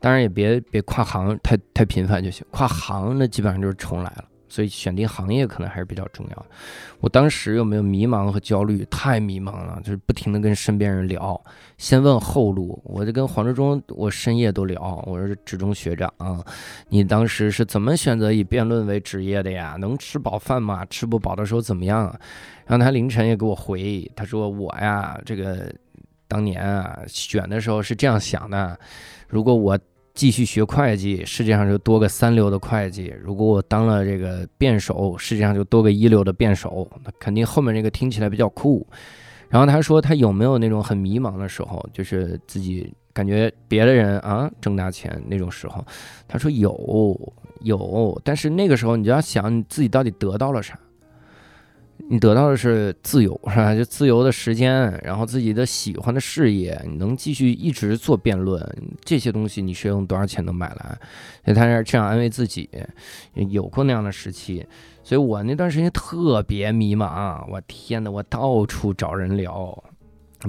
[0.00, 4.24] 当然也别别跨行太太频繁就行，跨行那基本上就是重来了。
[4.50, 6.46] 所以选定行业可能还是比较重要。
[7.00, 8.82] 我当时有没有迷茫和焦虑？
[8.90, 11.38] 太迷茫了，就是不停的跟身边人聊，
[11.76, 12.80] 先问后路。
[12.82, 15.04] 我就跟黄志忠，我深夜都聊。
[15.06, 16.42] 我说志忠学长啊，
[16.88, 19.76] 你当时是怎么选择以辩论为职业的呀？
[19.78, 20.82] 能吃饱饭吗？
[20.86, 22.06] 吃不饱的时候怎么样？
[22.06, 22.18] 啊
[22.64, 25.70] 然后他凌晨也给我回，他说我呀，这个
[26.28, 28.78] 当年啊选的时候是这样想的，
[29.28, 29.78] 如果我。
[30.14, 33.14] 继续学会计，世界上就多个三流的会计。
[33.22, 36.90] 如果我当了这个辩手，世界上就多个一流的辩手。
[37.04, 38.84] 那肯定后面这个听起来比较酷。
[39.48, 45.86] 然后他说他有没有那种很迷茫的时候，就是自己感觉别的人啊挣大钱那种时候。
[46.26, 50.76] 他说有有，但是那个时候你就要想你自己到底得到了啥。
[52.06, 53.74] 你得到的是自由，是吧？
[53.74, 58.64] 就自由的时间，然后自己的喜欢的事业，你能继续一直做辩论，
[59.04, 60.98] 这些东西你是用多少钱能买来？
[61.44, 62.70] 所以他是这样安慰自己，
[63.34, 64.64] 有过那样的时期，
[65.02, 67.44] 所以我那段时间特别迷茫。
[67.50, 69.82] 我天哪，我到处找人聊，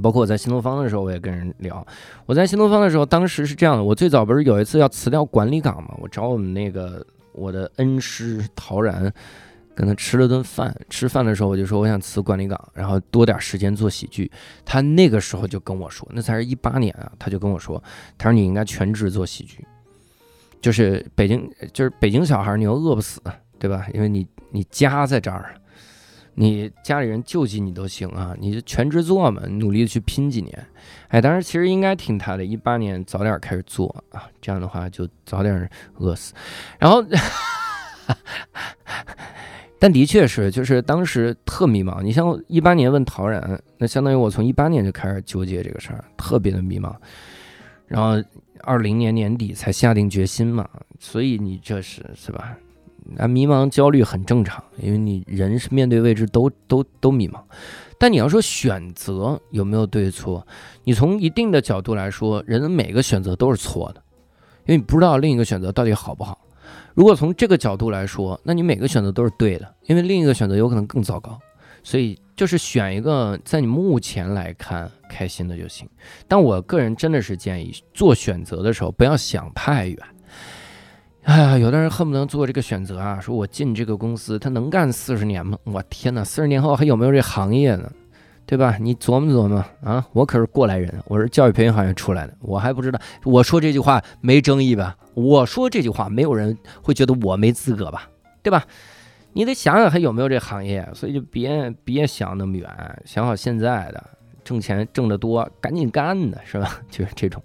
[0.02, 1.86] 包括我在新东方的时候，我也跟人聊。
[2.26, 5.96] 我在新东方的时候，当时是这样的，我最早不是有一次要辞掉管理岗嘛？
[6.00, 9.12] 我找我们那个我的恩师陶然。
[9.80, 14.30] 跟他吃了顿饭，吃饭的时候我就说我想辞管理岗，然后多点时间做喜剧。
[14.66, 17.82] 他那个时候就跟我说，那才是一八年啊，他就跟我说，
[18.18, 19.66] 他说你应该全职做喜剧，
[20.60, 23.22] 就是北京，就是北京小孩，你又饿不死，
[23.58, 23.88] 对吧？
[23.94, 25.56] 因为你你家在这儿，
[26.34, 30.68] 你家里人救济你都行啊，你就全职做嘛，努力的去拼几年。
[31.08, 36.34] 哎，当时其实应该听他的，一八年早点开始做啊，这样的话就早点饿死。
[36.78, 37.02] 然后。
[39.80, 42.04] 但的确是，就是当时特迷茫。
[42.04, 46.94] 你像一八年问陶然，那相当于我从一八年就开始纠结这个事儿，特别的迷茫。
[47.88, 48.22] 然后
[48.62, 50.68] 二零年年底才下定决心嘛，
[51.00, 52.56] 所以你这是是吧？
[53.16, 57.42] 那迷茫焦虑很正常，因为你人是面对未知都都都迷茫。
[57.98, 60.46] 但你要说选择有没有对错，
[60.84, 64.04] 你从一定的角度来说，人的每个选择都是错的，
[64.66, 66.38] 因为你不知道另一个选择到底好不好。
[66.94, 71.40] 如果从这个角度来说，那你每个选择都是对的，因为另一个选择有可能更糟糕，
[71.84, 75.88] 所以就是选一个在你目前来看开心的就行。
[76.28, 79.98] 但我个人真的是建议做选择的时候不要想太远
[81.24, 85.58] 哎呀，有的人恨不得做这个选择啊，说我进这个公司，他能干四十年吗？
[85.64, 87.92] 我天哪，四十年后还有没有这行业呢？
[88.50, 88.78] 对吧？
[88.82, 90.04] 你琢磨琢磨啊！
[90.12, 93.00] 我可是过来人，我是教育培训行业出来的，我还不知道。
[93.24, 94.98] 我说这句话没争议吧？
[95.14, 98.10] 我说这句话，没有人会觉得我没资格吧？
[98.42, 98.66] 对吧？
[99.34, 102.68] 你得想想还有没有这行业，所以就别别想那么远，
[103.06, 104.04] 想好现在的，
[104.44, 106.82] 挣钱挣得多，赶紧干的是吧？
[106.90, 107.40] 就是这种。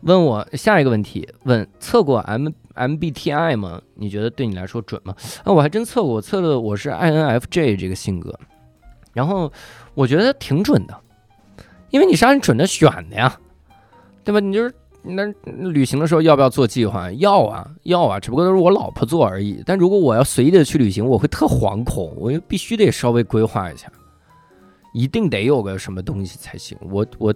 [0.00, 3.82] 问我下一个问题，问测过 M MBTI 吗？
[3.94, 5.14] 你觉得对你来说准吗？
[5.44, 8.34] 啊，我还真测过，我测的我是 INFJ 这个性格。
[9.16, 9.50] 然后
[9.94, 10.94] 我觉得挺准的，
[11.88, 13.34] 因为你是按准的选的呀，
[14.22, 14.40] 对吧？
[14.40, 17.10] 你就是那旅行的时候要不要做计划？
[17.12, 19.62] 要啊，要啊，只不过都是我老婆做而已。
[19.64, 23.90] 但如果我要随意的去旅行，我会特惶恐，我就必须得稍微规划一下，
[24.92, 26.76] 一定得有个什么东西才行。
[26.82, 27.34] 我我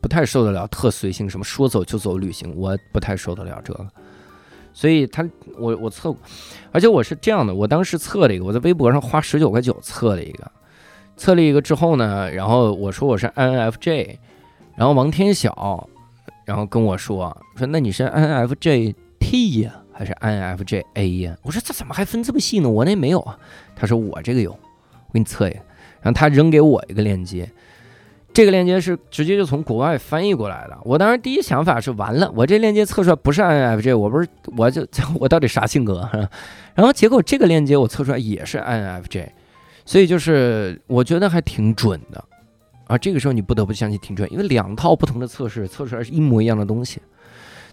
[0.00, 3.86] 不太受得了特随性，什么说走就走旅行，我不太受得了这个。
[4.72, 5.24] 所以他
[5.56, 6.20] 我我测过，
[6.72, 10.50] 而且我是这样的，我当时测了一个，我在微博上花十九块九测了一个。
[11.20, 14.16] 测了一个之后呢，然后我说我是 INFJ，
[14.74, 15.86] 然后王天晓，
[16.46, 21.36] 然后跟我说说那你是 INFJT 呀，还是 INFJA 呀？
[21.42, 22.70] 我说这怎么还分这么细呢？
[22.70, 23.38] 我那没有啊。
[23.76, 25.58] 他说我这个有，我给你测一个。
[26.00, 27.46] 然后他扔给我一个链接，
[28.32, 30.78] 这个链接是直接就从国外翻译过来的。
[30.84, 34.86] 我当时第一想法是完了，我这链接测出来不是 INFJ，我不是我就
[35.20, 36.08] 我到底啥性格？
[36.74, 39.28] 然后结果这个链接我测出来也是 INFJ。
[39.90, 42.24] 所以就是我觉得还挺准的，
[42.86, 47.02] 啊，这个时候你不得不相信挺准，因为两套不同的测试测出来是一模一样的东西。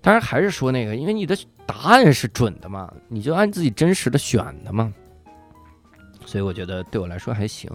[0.01, 4.91] 当然还是说那个，因为你的答案是准的嘛，你就按自己真实的选的嘛。
[6.25, 7.69] 所以我觉得对我来说还行。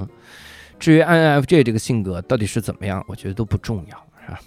[0.77, 4.41] 至于 INFJ 这个性格到底是怎么样，我觉得都不重要，是吧？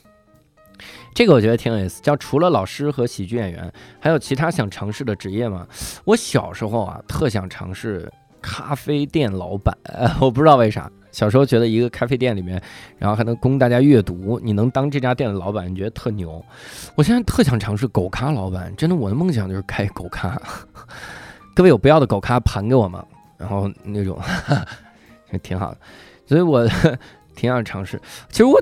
[1.13, 5.65] 这个我觉得挺有意思，叫除了老师和喜剧演员，还有其他想尝试的职业吗？
[6.03, 8.12] 我小时候啊，特想尝试。
[8.45, 9.75] 咖啡店老板，
[10.21, 12.62] 我不知道为啥，小时候觉得一个咖啡店里面，
[12.99, 16.45] 然后还能供大家阅读，你能当这家店的老板，你觉得特牛。
[16.93, 20.39] 我现在特想尝试狗咖老板，真的，我的梦想就是开狗咖。
[21.55, 23.03] 各位有不要的狗咖盘给我吗？
[23.36, 24.21] 然后那种，
[25.41, 25.77] 挺好的，
[26.27, 26.67] 所以我
[27.36, 27.99] 挺想尝试。
[28.29, 28.62] 其实我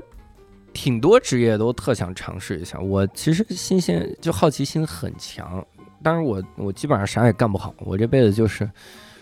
[0.72, 2.78] 挺多职业都特想尝试一下。
[2.80, 5.62] 我其实新鲜就好奇心很强，
[6.02, 8.66] 但是我我基本上啥也干不好，我这辈子就是。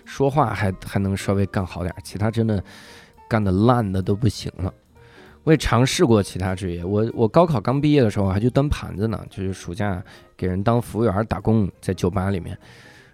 [0.05, 2.63] 说话还还能稍微干好点，其他真的
[3.29, 4.73] 干的烂的都不行了。
[5.45, 10.01] 我也尝试过其他职业，我我高考刚毕业的时候还去端盘子呢，就是暑假
[10.37, 12.57] 给人当服务员打工，在酒吧里面。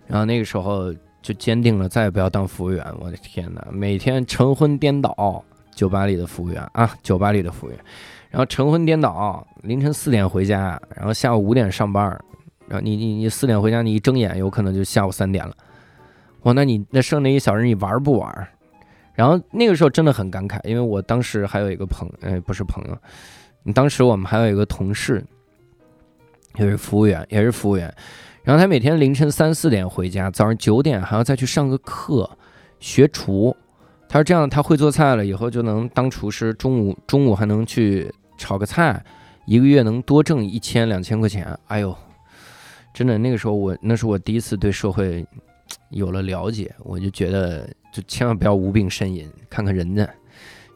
[0.07, 2.85] 然后那个时候就坚定了再也不要当服务员。
[3.01, 5.42] 我的天哪，每天晨昏颠倒，
[5.74, 7.79] 酒吧里的服务员啊，酒吧里的服务员，
[8.29, 12.05] 然后晨昏颠倒，凌晨四点回家，然后下午五点上班，
[12.66, 15.57] 然后你你你四点回家，你一睁眼有可能就下午三点了。
[16.42, 18.48] 哇，那你那剩那一小时你玩不玩？
[19.14, 25.24] 然后那个时候真的很感慨，因为我当时还有一个朋，哎，不是朋友，当时我们还有一个同事，
[26.55, 27.92] 也是服务员，也是服务员。
[28.44, 32.31] 然后他每天凌晨三四点回家，早上九点还要再去上个课
[32.79, 33.55] 学厨。
[34.09, 39.05] 他说这样他会做菜了，以后就能当厨师，中午中午还能去炒个菜，
[39.46, 41.59] 一个月能多挣一千两千块钱。
[41.66, 41.92] 哎呦，
[42.94, 45.27] 真的那个时候我那是我第一次对社会。
[45.90, 50.09] 有了了解，我就觉得就千万不要无病呻吟，看看人家，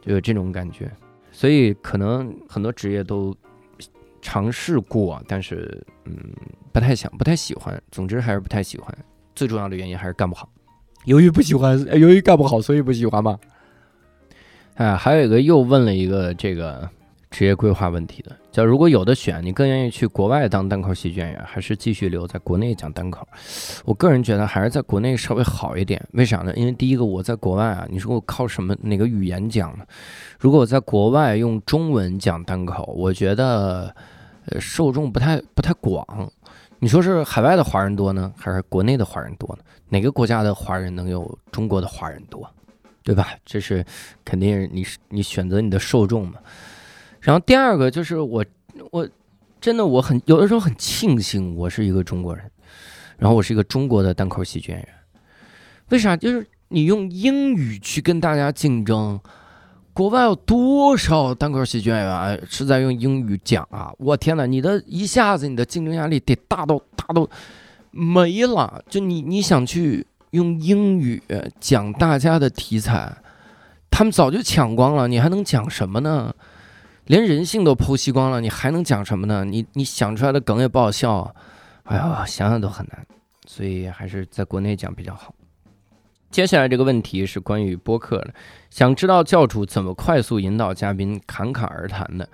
[0.01, 0.91] 就有这种感觉。
[1.31, 3.37] 所以可能很多职业都
[4.21, 6.17] 尝试过，但是嗯，
[6.73, 7.81] 不太想，不太喜欢。
[7.91, 8.97] 总之还是不太喜欢。
[9.35, 10.49] 最重要的原因还是干不好。
[11.05, 13.39] 由于不喜欢，由于干不好，所以不喜欢嘛。
[14.75, 16.89] 哎，还有一个又问了一个这个。
[17.33, 23.27] 职业规划问题的，叫如果有的选，你更愿意去国外当单口喜剧演员，还是继续留在国内讲单口？
[23.87, 26.01] 我个人觉得还是在国内稍微好一点。
[26.13, 26.53] 为啥呢？
[26.55, 29.85] 因为第一个，我在国外啊，你说我靠什么哪个语言讲呢？
[30.39, 33.93] 如果我在国外用中文讲单口，我觉得
[34.47, 36.07] 呃受众不太不太广。
[36.79, 39.65] 你说是海外的华人多呢，还是国内的华人多呢？
[39.89, 42.47] 哪个国家的华人能有中国的华人多？
[43.05, 43.31] 对吧？
[43.45, 43.85] 这是
[44.25, 46.35] 肯定你是你选择你的受众嘛。
[47.23, 48.45] 然后第二个就是我，
[48.91, 49.09] 我
[49.61, 52.45] 真的我很有的时候很庆幸我是一个中国人，
[53.17, 54.89] 然后我是一个中国的单口喜剧演员。
[55.91, 56.17] 为啥？
[56.17, 59.21] 就是你用英语去跟大家竞争，
[59.93, 63.93] 国外有多少单口喜剧演员是在用英语讲啊？
[63.99, 64.45] 我天哪！
[64.45, 67.29] 你的一下子你的竞争压力得大到大到
[67.93, 68.83] 没了。
[68.89, 71.23] 就你你想去用英语
[71.61, 73.17] 讲大家的题材，
[73.91, 76.35] 他们早就抢光了，你还能讲什么呢？
[77.07, 79.45] 连人性都剖析光了，你还能讲什么呢？
[79.45, 81.35] 你你想出来的梗也不好笑，
[81.85, 83.07] 哎呀，想想都很难，
[83.47, 85.35] 所以还是在国内讲比较好。
[86.31, 88.33] 接下来这个问题是关于播客的，
[88.71, 92.27] 想知道教主怎么快速引导嘉宾侃侃而谈的。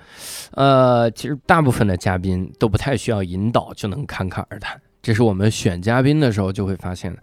[0.52, 7.20] 呃，其实大部分的嘉宾都不太需要引导就能侃侃而谈，这是我们选嘉宾的时候就会发现的。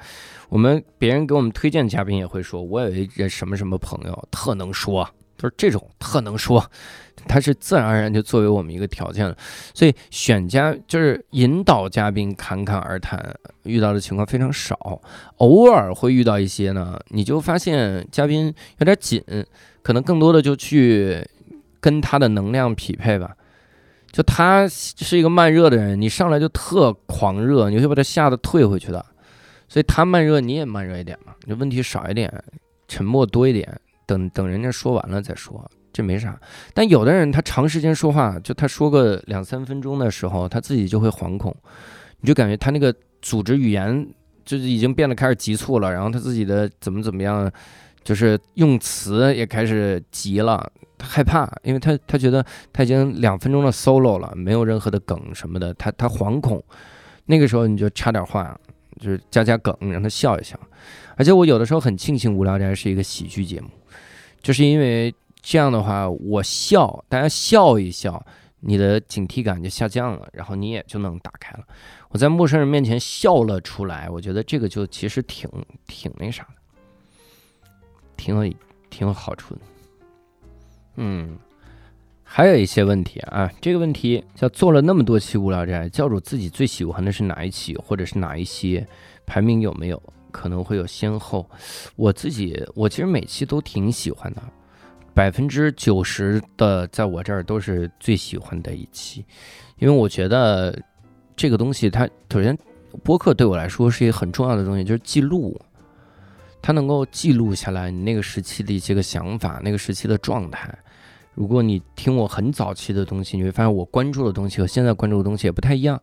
[0.49, 6.63] 我们别人给我们推荐嘉宾也会说，我有一个什么什么朋友特能说，就是这种特能说。
[7.27, 9.35] 它是自然而然就作为我们一个条件了，
[9.73, 13.19] 所以选嘉就是引导嘉宾侃侃而谈，
[13.63, 15.01] 遇到的情况非常少，
[15.37, 19.23] 偶尔会遇到一些呢，你就发现嘉宾有点紧，
[19.81, 21.27] 可能更多的就去
[21.79, 23.35] 跟他的能量匹配吧。
[24.11, 29.03] 就他是一个慢热的人，你上来就特狂热，你会把他吓得退回去的。
[29.67, 32.31] 所以他慢热，你也慢热一点嘛，就问题少一点，
[32.87, 35.69] 沉默多一点，等等人家说完了再说。
[35.91, 36.37] 这没啥，
[36.73, 41.55] 但有的人他长时间说话，就他说个两三分钟的时候，他自己就会惶恐，
[42.19, 44.05] 你就感觉他那个组织语言
[44.43, 47.49] 就是已经变得开始急促了，然后他自己的怎么怎么样，
[48.03, 56.61] 就是用词也开始急了，他害怕，因为他他觉得他已经两分钟的 solo 了，没有任何的梗什么的，他他惶恐，
[57.27, 58.59] 那个时候你就插点话，
[58.99, 60.59] 就是加加梗，让他笑一笑。
[61.15, 63.69] 而且我有的时候很庆幸《无聊斋》是一个喜剧节目，
[64.45, 65.11] 就是因为。
[65.47, 68.25] 这样的话，我笑，大家笑一笑，
[68.61, 71.63] 你的警惕感就下降了，然后你也就能打开了。
[72.09, 75.47] 我在陌生人面前笑了出来，我觉得这个就其实挺
[75.85, 77.69] 挺那啥的，
[78.17, 78.51] 挺有
[78.89, 79.61] 挺有好处的。
[80.95, 81.37] 嗯，
[82.23, 88.87] 还有一些问题啊，这个问题叫做了那么多期无聊斋，教主自己最喜欢的是哪一期，或者是哪一些
[89.27, 90.01] 排名有没有
[90.35, 91.49] 可能会有先后？
[91.95, 94.43] 我自己我其实每期都挺喜欢的。
[95.13, 99.23] 百分之九十的在我这儿都是最喜欢的一期，
[99.77, 100.77] 因为我觉得
[101.37, 102.57] 这个东西它首先
[103.01, 105.57] 播客对我来说是一个很重要的东西，就是记录，
[106.61, 110.77] 它能够记录下来你那个时期的一些个想法，那个时期的状态。
[111.33, 116.01] 如果你听我很早期的东西，你会发现我关注的东西和现在关注的东西也不太一样。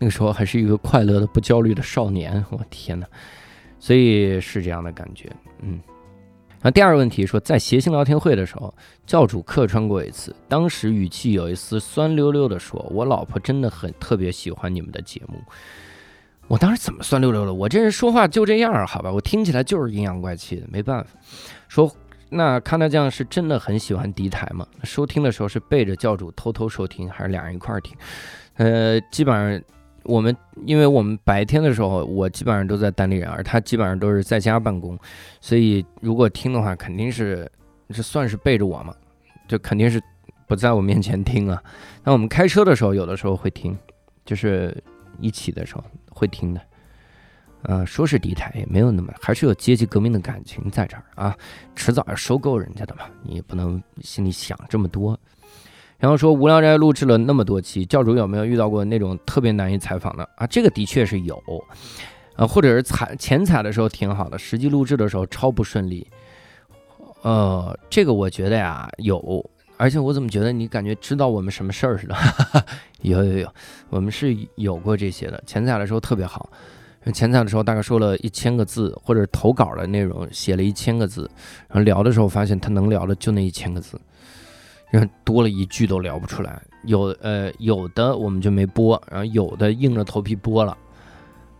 [0.00, 3.06] 那个时候还是一个快乐的、不焦虑的少年，我天哪！
[3.80, 5.28] 所以是这样的感觉，
[5.62, 5.80] 嗯。
[6.62, 8.74] 那第二个问题说，在谐星聊天会的时候，
[9.06, 15.42] 教主客串过一次，当时语气有一丝酸溜溜的说：“我老婆真的很特别喜欢你们的节目。”
[16.48, 17.54] 我当时怎么酸溜溜了？
[17.54, 19.10] 我这人说话就这样，好吧？
[19.10, 21.10] 我听起来就是阴阳怪气的，没办法。
[21.66, 21.90] 说
[22.28, 24.66] 那康大酱是真的很喜欢敌台吗？
[24.84, 27.96] 收听的时候是背着教主偷偷收听，还是俩人一块儿听？
[28.56, 29.64] 呃，基本上。
[30.10, 30.36] 我们
[30.66, 34.98] 因为我们白天的时候，我基本上都在单立人，而他基本上都是在家办公，
[35.40, 37.50] 所以如果听的话，肯定是
[37.90, 38.92] 是算是背着我嘛，
[39.46, 40.02] 就肯定是
[40.48, 41.62] 不在我面前听啊。
[42.02, 43.78] 那我们开车的时候，有的时候会听，
[44.24, 44.76] 就是
[45.20, 46.60] 一起的时候会听的。
[47.62, 51.36] 呃，说是敌台，也没有那么，还是有阶级革命的感情在这儿啊，
[51.76, 55.16] 迟早要收购人家的嘛，你也不能心里想这么多。
[56.00, 60.46] 然后说无聊斋录制了那么多期，教主有没有遇到过那种特别难以采访的啊？
[60.46, 61.40] 这个的确是有，
[62.36, 66.06] 呃，或者是采前采的时候挺好的，实际录制的时候超不顺利。
[67.20, 69.44] 呃，这个我觉得呀有，
[69.76, 72.16] 而且我怎么觉得你感觉知道我们什么事儿似的？
[73.02, 73.54] 有 有有，
[73.90, 75.42] 我们是有过这些的。
[75.46, 76.48] 前采的时候特别好，
[77.12, 81.30] 前采的时候大概说了一千个字，或者投稿的内容写了一千个字，
[81.68, 84.00] 然后聊的时候发现他能聊的就那一千个字。
[84.90, 90.76] 然后多了一句都聊不出来，有呃有的我们就没播，然后有的硬着头皮播了，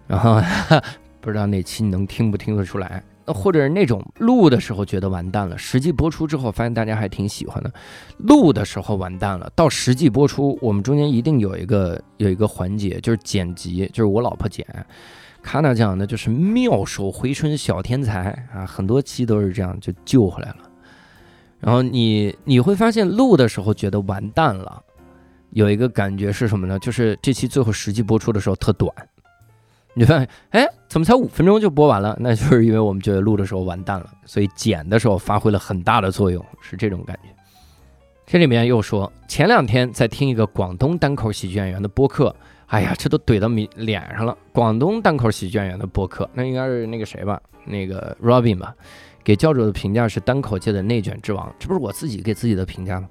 [0.06, 0.40] 然后
[1.20, 3.02] 不知道哪期你能听不听得出来？
[3.26, 7.70] 那或者是那种录的时候觉得完蛋了，实际播出之后发现大家还挺喜欢的，
[8.16, 14.66] 录的时候完蛋了，到实际播出我们中间一定有一个有一个环节就是剪辑，就是我老婆剪，
[15.42, 20.69] 卡娜讲的就是妙手回春小天才啊，很多期都是这样就救回来了。
[21.60, 24.82] 然后你你会发现录的时候觉得完蛋了，
[25.50, 26.78] 有一个感觉是什么呢？
[26.78, 28.90] 就是这期最后实际播出的时候特短，
[29.94, 32.16] 你发现哎，怎么才五分钟就播完了？
[32.18, 37.28] 那就是因为我们觉得录的时候完蛋了，所以剪的时候发挥了很大的作用，是这种感觉。
[38.26, 42.34] 这里面又说，前两天在听一个广东单口喜剧演员的播客，
[42.66, 44.38] 哎呀，这都怼到脸脸上了。
[44.52, 47.42] 广东单口喜剧演员的播客，那应该是那个谁吧？
[47.66, 48.72] 那个 Robin 吧？
[49.22, 53.08] 给教主的评价是单口界的内卷之王，这不是我自己给自己的评价吗？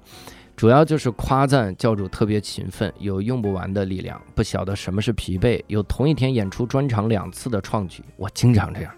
[0.56, 8.02] 主要就是夸赞教主特别勤奋，有用不完的力量，不晓得什么是疲惫，有同一天演出专场两次的创举。
[8.16, 8.92] 我经常这样，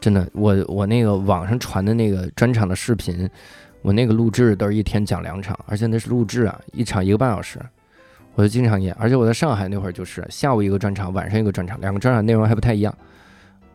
[0.00, 3.28] 真的，我我那个网上传的那个专场的视频，
[3.82, 7.58] 我那个录制都是一天讲两场，而且那是录制啊，一场一个半小时。
[8.34, 12.96] 我就经常演，而且我在上海那会儿就是下午一个专场，晚上一个专场，两个专场内容还不太一样，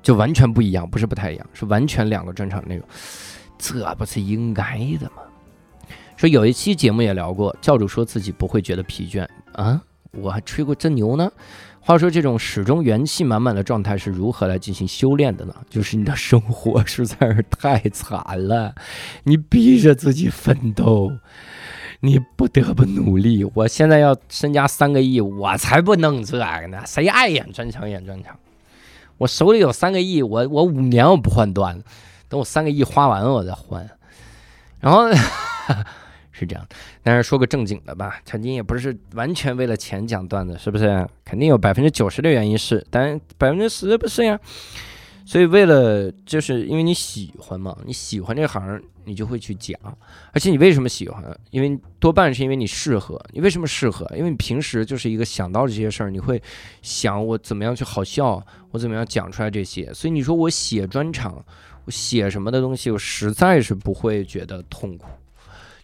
[0.03, 2.85] 就完全不一样，不是不太一样，是完全两个专场内容，
[3.57, 5.23] 这不是应该的吗？
[6.15, 9.81] 说有一期节目也聊过，教主说自己不会觉得疲倦啊，
[10.11, 11.31] 我还吹过真牛呢。
[11.85, 15.53] 话说这种始终元气满满的状态是如何来进行修炼的呢？
[15.69, 18.73] 就是你的生活实在是太惨了，
[19.23, 21.11] 你逼着自己奋斗，
[21.99, 23.43] 你不得不努力。
[23.53, 26.81] 我现在要身家三个亿，我才不弄这个呢！
[26.85, 28.33] 谁爱演专场演专场？
[29.23, 31.85] 我手里有三个亿，我我五年我不换段子，
[32.27, 33.89] 等我三个亿花完了我再换。
[34.79, 35.09] 然后。
[36.35, 36.67] 是这样，
[37.03, 41.07] 但是说个正经的吧，曾经也不是完全为了钱讲段子，是不是？
[41.23, 44.37] 肯定有百分之九十的原因是，但百分之十不是呀。
[45.27, 49.77] 所以为了就是因为你喜欢嘛，你喜欢这行，你就会去讲。
[50.31, 51.23] 而且你为什么喜欢？
[51.51, 53.23] 因为多半是因为你适合。
[53.31, 54.05] 你为什么适合？
[54.15, 56.41] 因为你平时就是一个想到这些事儿，你会
[56.81, 59.93] 想我怎么样去好笑，我怎么样讲出来这些。
[59.93, 61.43] 所以你说我写专场，
[61.85, 65.07] 我写什么的东西，我实在是不会觉得痛苦。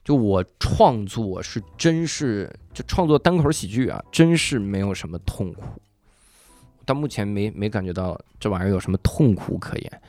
[0.01, 5.80] 就我创作是真是就创作单口喜剧啊，真是没有什么痛苦，
[6.84, 10.01] 到目前没没感觉到这玩意儿有什么痛苦可言，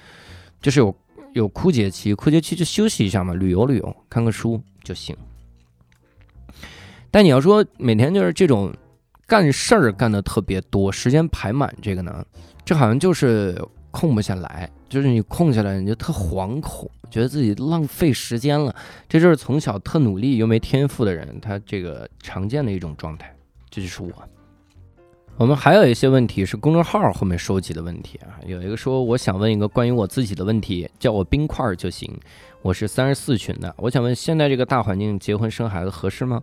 [0.62, 0.94] 就是有
[1.32, 5.16] 有枯竭期，枯竭期就休息一下嘛，旅游旅游，看个书就行。
[7.10, 8.72] 但你要说每天就是这种
[9.26, 12.24] 干事儿干的特别多，时间排满这个呢，
[12.64, 13.60] 这好像就是
[13.90, 16.90] 空不下来，就是你空下来你就特惶恐。
[17.10, 18.72] 觉得自己浪费时间了，
[19.08, 23.34] 这就是从小特努力又没天赋的人，他这个常见的一种状态。
[23.68, 24.12] 这就是我。
[25.36, 32.14] 我们还有一些问题是公众号后面收集的问题啊，有一个说我想问一个关于我自己的问题，叫我冰块就行。
[32.62, 36.42] 我是三十四群的，我想问现在这个大环境结婚生孩子合适吗？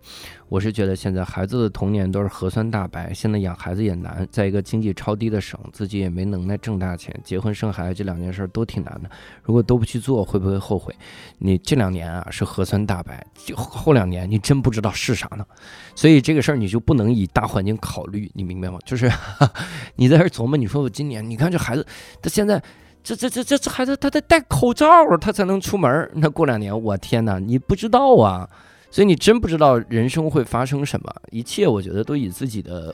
[0.49, 9.09] 我是觉得现在孩子的童年都是核酸大白，现在养孩子也难，在一个经济超低的省，自己也没能耐挣大钱，结婚生孩子这两件事都挺难的。
[9.43, 10.91] 如果都不去做，会不会后悔？
[11.37, 15.45] 你这两年啊是核酸大白，就后两年你真不知道是啥呢。
[15.93, 18.79] 所以这个事儿你就不能以大环境考虑，你明白吗？
[18.83, 19.07] 就是
[19.95, 21.85] 你在这琢磨，你说我今年你看这孩子，
[22.23, 22.59] 他现在。
[23.07, 24.85] 这这这这这孩子他得戴口罩，
[25.17, 26.11] 他才能出门。
[26.15, 28.49] 那过两年，我天哪，你不知道啊！
[28.91, 31.15] 所以你真不知道人生会发生什么。
[31.31, 32.93] 一切我觉得都以自己的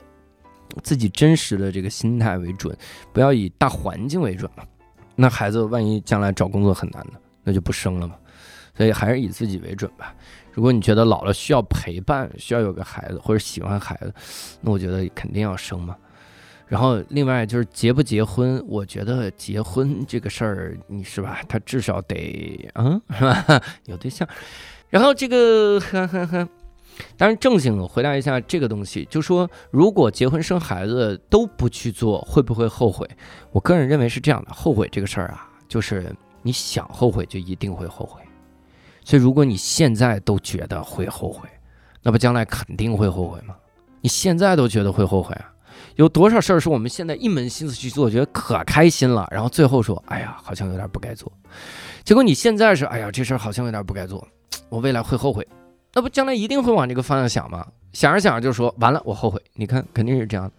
[0.84, 2.76] 自己真实的这个心态为准，
[3.12, 4.62] 不要以大环境为准嘛。
[5.16, 8.14] 那孩子万一将来找工作很难的，那就不生了嘛。
[8.76, 10.14] 所以还是以自己为准吧。
[10.52, 14.14] 如果你觉得老了需要陪伴，需要有个孩子，或者喜欢孩子，
[14.60, 15.96] 那我觉得肯定要生嘛。
[16.66, 21.40] 然后，另外就是结不结婚，我觉得结婚这个事儿，你是吧？
[21.48, 23.62] 他至少得嗯，是吧？
[23.86, 24.26] 有对象。
[24.88, 26.48] 然后这个，呵呵呵。
[27.16, 33.08] 当然正经回答一下这个东西，就说如果结婚生孩子都不去做，会不会后悔？
[33.50, 38.22] 我个人认为是这样的，后悔这个事儿啊，就是你想后悔就一定会后悔。
[39.04, 41.48] 所以如果你现在都觉得会后悔，
[42.00, 43.56] 那不将来肯定会后悔吗？
[44.00, 45.50] 你现在都觉得会后悔啊？
[45.96, 51.32] 有多少事儿是我们现在一门心思去做，觉得可开心了，然后最后说：“哎呀，好像有点不该做。”
[52.04, 54.26] 结果你现在是：“哎呀，这事儿好像有点不该做，
[54.68, 55.46] 我未来会后悔。”
[55.94, 57.64] 那不将来一定会往这个方向想吗？
[57.92, 60.50] 想着想着就说：“完了，我后悔。”你看，肯定是这样。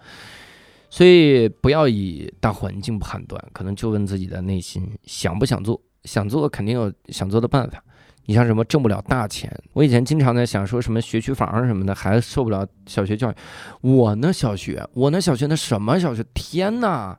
[0.89, 7.83] 所以不要以大环境判断，可能就问自己的内心想不想做，想做肯定有想做的办法。
[8.25, 9.51] 你像什么挣不了大钱？
[9.73, 13.35] 我以前经常在想，说什么学区房什么的，孩子受不了小学教育。
[13.81, 16.25] 我那小学，我那小学那什么小学？
[16.33, 17.17] 天哪，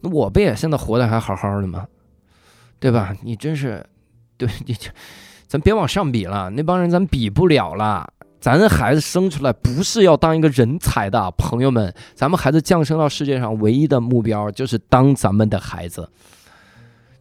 [0.00, 1.86] 那我不也现在活得还好好的吗？
[2.78, 3.14] 对吧？
[3.22, 3.84] 你真是，
[4.36, 4.90] 对你这，
[5.46, 8.10] 咱别往上比了，那帮人咱比不了了。
[8.38, 16.08] 咱孩子生出来不是要当一个人才的，朋友们，咱们孩子降生到世界上唯一的目标就是当咱们的孩子。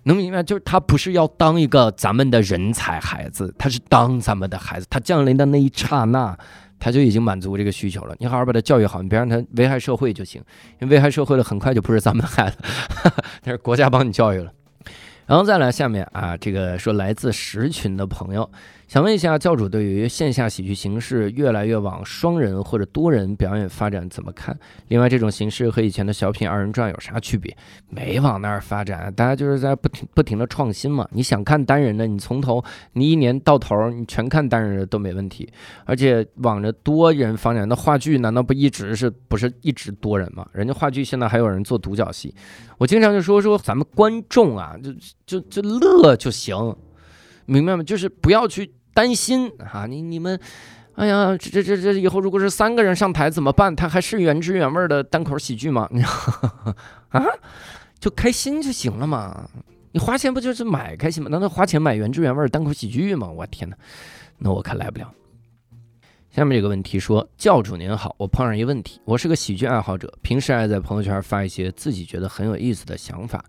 [0.08, 4.86] 能明白，就是他不是要当一个咱们的人才孩子，他是当咱们的孩子。
[4.90, 6.38] 他降临的那一刹那，
[6.80, 8.16] 他就已经满足这个需求了。
[8.20, 10.40] 你好好把他教育好，你别让他危害社会就行。
[10.80, 12.58] 因为危害社会了，很快就不是咱们孩子，
[13.44, 14.52] 那是国家帮你教育了。
[15.26, 18.48] 然后再来下面啊，这个说来自十群的朋友。
[18.88, 24.58] 想问一下教主，对于线下喜剧形式越来越往双人或者多人表演发展怎么看？
[24.90, 27.56] 另外，这种形式和以前的小品二人转有啥区别？
[27.90, 31.08] 没往那儿发展，大家就是在不停不停的创新嘛。
[31.12, 32.64] 你想看单人的，你从头
[32.94, 35.50] 你一年到头你全看单人的都没问题。
[35.86, 40.46] 而且往着多人发展，那话剧难道不一直是不是一直多人吗？
[40.54, 42.34] 人家话剧现在还有人做独角戏。
[42.78, 44.76] 我经常就说说咱们观众啊，
[45.26, 46.76] 就就就乐就行。
[47.46, 47.84] 明白吗？
[47.84, 49.86] 就是不要去担心啊！
[49.86, 50.40] 你你们
[50.96, 53.76] 哎呀，这这这这以后如果是三个人上台怎么办？
[53.76, 55.90] 他还是原汁原味的单口喜剧吗？
[57.10, 57.24] 啊，
[58.00, 59.50] 就开心就行了嘛。
[59.92, 61.30] 你花钱不就是买开心吗？
[61.30, 63.30] 难道花钱买原汁原味单口喜剧吗？
[63.30, 63.76] 我天哪，
[64.38, 65.12] 那我可来不了。
[66.32, 73.44] 下面这个问题说，教主您好，我碰上一问题，我是个喜剧爱好者，平时爱在朋友圈发一些自己觉得很有意思的想法，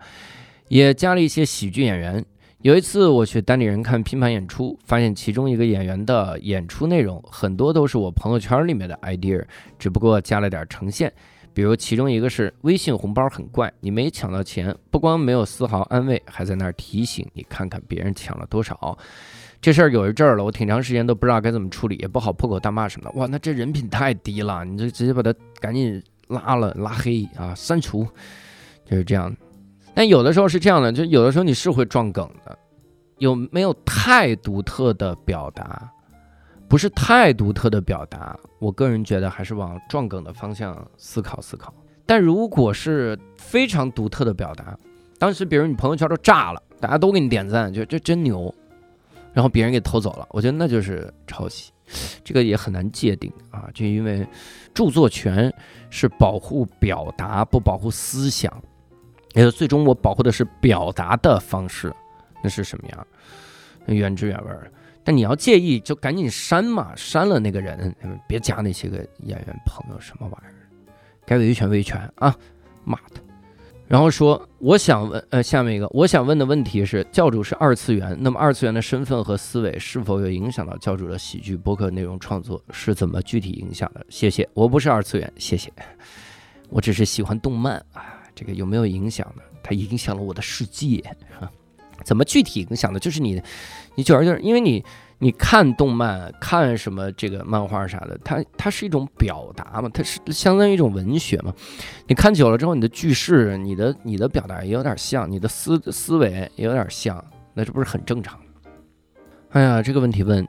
[0.69, 2.25] 也加了一些喜剧演员。
[2.67, 9.41] 有一次我去单立人看拼盘演出，发现其中一个演员的演出内容很多都是我朋友圈里面的 idea，
[9.79, 11.13] 只不过加了点呈现。
[11.55, 18.99] 比如其中一个是微信红包很怪，你没抢到钱，不光没有丝毫安慰，还在那儿提醒你看看别人抢了多少。
[19.61, 23.17] 这事儿有一阵儿了，我挺长时间都不知道该怎么处理，也不好破口大骂什么的。
[23.17, 28.05] 哇，那这人品太低了，你就直接把他赶紧拉了、拉黑啊、删除，
[28.85, 29.33] 就是这样。
[29.97, 32.59] 但有的时候是这样的，就有的时候你是会撞梗的，
[33.17, 35.91] 有没有太独特的表达？
[36.69, 41.73] 不是太独特的表达，我个人觉得还是往撞梗的方向思考思考。
[42.05, 44.77] 但如果是非常独特的表达，
[45.19, 48.55] 当时比如你朋友圈都炸了，大家都给你点赞，就这真牛。
[49.33, 51.73] 然后别人给偷走了，我觉得那就是抄袭，
[52.23, 54.27] 这个也很难界定啊，就因为
[54.75, 55.51] 著作权
[55.89, 58.53] 是保护表达，不保护思想，
[59.37, 61.93] 也就最终我保护的是表达的方式，
[62.43, 63.07] 那是什么样？
[63.87, 64.73] 原汁原味儿。
[65.05, 67.95] 但你要介意，就赶紧删嘛，删了那个人，
[68.27, 70.91] 别加那些个演员朋友什么玩意儿，
[71.25, 72.35] 该维权维权啊，
[72.83, 73.21] 骂他！
[73.87, 82.61] 然后说，我想问，呃，下面一个，我想问的问题是，教主是二次元，那么二次元的身份和思维是否有影响到教主的喜剧播客内容创作？
[82.73, 84.05] 是怎么具体影响的？
[84.09, 85.73] 谢谢，我不是二次元，谢谢，
[86.69, 89.43] 我只是喜欢动漫啊，这个有没有影响呢？
[89.65, 90.99] 它影响了我的世界
[91.41, 91.51] 啊，
[92.05, 93.01] 怎么具体影响的？
[93.01, 93.43] 就是你，
[93.97, 94.85] 你久而久之，因为你。
[95.19, 101.55] 你看动漫，看什么这个漫画啥的，它它是一种表达嘛，它是相当于一种文学嘛。
[102.07, 107.25] 你看久了之后，你的句式、你的你的表达也有点像，你的思思维也有点像，
[107.55, 108.39] 那这不是很正常
[109.53, 110.47] 哎呀，这个问题问，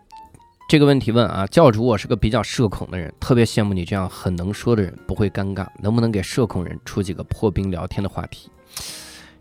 [0.68, 8.50] 这个问题问啊，教主，我是个比较社恐的人，特别羡慕你这样很能说的人，不会尴尬，能不能给社恐人出几个破冰聊天的话题？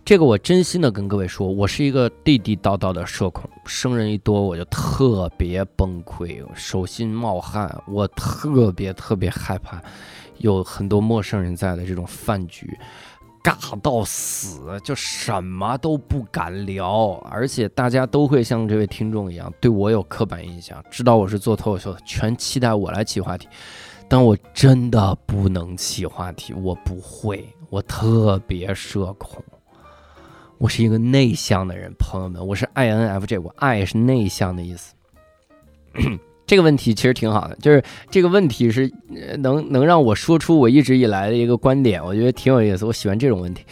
[0.05, 9.83] 这个我真心的跟各位说，我是一个地地道道的社恐，生人一多我就特别崩溃，手心冒汗，我特别特别害怕
[10.37, 12.79] 有很多陌生人在的这种饭局，
[13.47, 23.49] 尬到死，就什么都不敢聊，而且大家都会像这位听众一样对我有刻板印象，知道我是做脱口秀的，全期待我来起话题，
[24.09, 29.41] 但我真的不能起话题，我不会，我特别社恐。
[30.59, 34.93] 我是一个内向的人，朋友们，我是 INFJ，我爱是内向的意思。
[36.47, 38.91] 这个问题其实挺好的，就是这个问题是
[39.39, 42.85] 能能让我说出我一直以来的一个观点，我觉得挺有意思。
[42.85, 43.65] 我喜欢这种问题。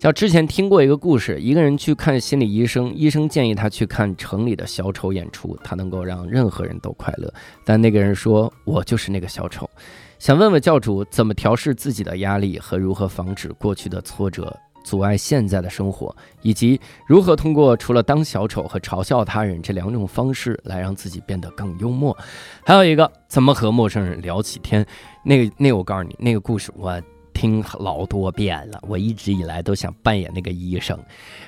[0.00, 7.32] 像之前听过一个故事，一个人去看心理医生，医生建议他去看城里的小丑演出，他能够让任何人都快乐。
[7.64, 9.68] 但那个人说：“我就是那个小丑。”
[10.18, 14.56] 想问问教主，怎么调试自己的压力和如何防止过去的挫折？
[14.82, 22.16] 阻碍现在的生活，以及如何通过除了当小丑和嘲笑他人这两种方式来让自己变得更幽默。
[22.64, 24.84] 还有一个，怎么和陌生人聊起天？
[25.24, 27.00] 那个，那，我告诉你，那个故事我
[27.32, 28.78] 听老多遍了。
[28.82, 30.98] 我一直以来都想扮演那个医生。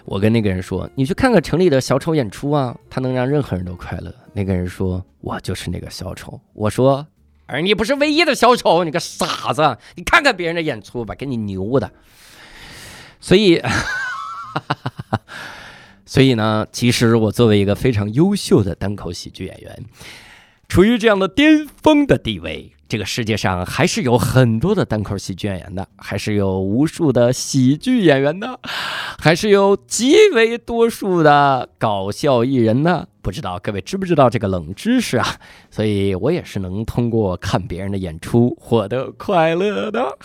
[0.05, 7.07] 我跟那个人说：“你去看看城里的小丑演出啊，他能让任何人都快乐。”那个人说：“我就是那个小丑。”我说
[7.47, 9.76] ：“而你不是唯一的小丑，你个傻子！
[9.97, 11.91] 你看看别人的演出吧，给你牛的。”
[13.25, 13.59] 所以，
[16.05, 19.83] 所以呢，其实我作为一个非常优秀的单口喜剧演员，
[20.68, 22.70] 处于这样的巅峰的地位。
[22.87, 28.61] 这个世界上还是有很多的单口喜剧演员的，还是有无数的喜剧演员的，
[29.18, 33.09] 还是有极为多数的搞笑艺人呢。
[33.22, 35.27] 不知道各位知不知道这个冷知识啊？
[35.70, 40.18] 所以我也是能通过看别人的演出获得快乐的。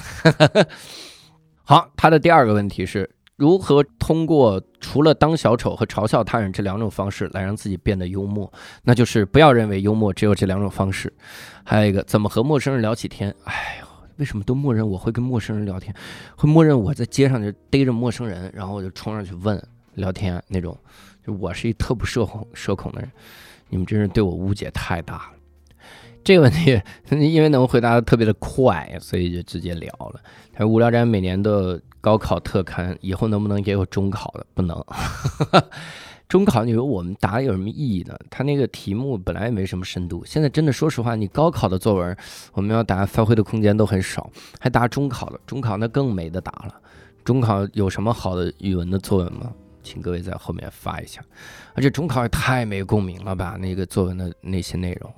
[1.69, 8.51] 好，他的第二个问题是如何通过除了当小丑和嘲笑他人这两种方式来让自己变得幽默？
[8.81, 11.13] 那就是不要认为幽默只有这两种方式。
[11.63, 13.29] 还有一个，怎么和陌生人聊起天？
[13.43, 15.93] 哎呦，为什么都默认我会跟陌生人聊天？
[16.35, 19.63] 会默认我在街上就逮着陌生人，然后我就冲上去问
[19.93, 20.75] 聊天那种？
[21.23, 23.11] 就我是一特不社恐社恐的人，
[23.67, 25.38] 你们真是对我误解太大了。
[26.29, 30.21] 这个问题， 因为能回答的特别的快，所以就直接聊了。
[30.53, 34.45] 他说无聊斋每年的高考特刊，以后能不能也有中考的？
[34.53, 34.85] 不能。
[36.29, 38.15] 中考你说我们答有什么意义呢？
[38.29, 42.15] 他那个题目本来也没什么深度，现在真的说实话，你高考的作文
[42.53, 46.75] 我们要答发挥的空间都很少，还答中考的，中考那更没得答了。
[47.25, 49.51] 中考有什么好的语文的作文吗？
[49.81, 51.23] 请各位在后面发一下。
[51.73, 55.11] 而且中考也太没共鸣了吧，那个作文的那些内容，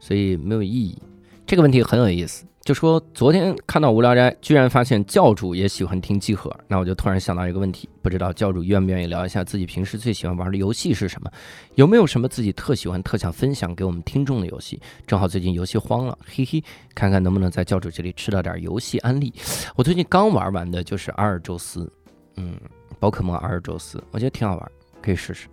[0.00, 1.00] 所以没有意义。
[1.46, 2.44] 这个问题很有意思。
[2.62, 11.30] 就说昨天看到无聊斋，居然发现教主也喜欢听集合，那我就突然想到一个问题，不知道教主愿不愿意聊一下自己平时最喜欢玩的游戏是什么？
[11.74, 14.78] 有没有什么自己特喜欢、特想分享给我们听众的游戏？
[15.06, 16.62] 正好最近游戏荒了， 嘿嘿，
[16.94, 19.32] 看看能不能在教主这里吃到点游戏安利。
[19.74, 21.90] 我最近刚玩完的就是阿尔宙斯，
[22.36, 22.54] 嗯，
[23.00, 25.48] 宝可梦阿尔宙斯，我觉得挺好玩，可以试试，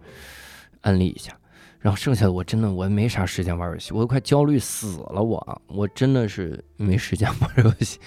[0.82, 1.32] 安利一下。
[1.88, 5.24] 然后剩下的我真的我没啥时间玩游戏，我都快焦虑死了。
[5.24, 7.98] 我我真的是没时间 玩游戏。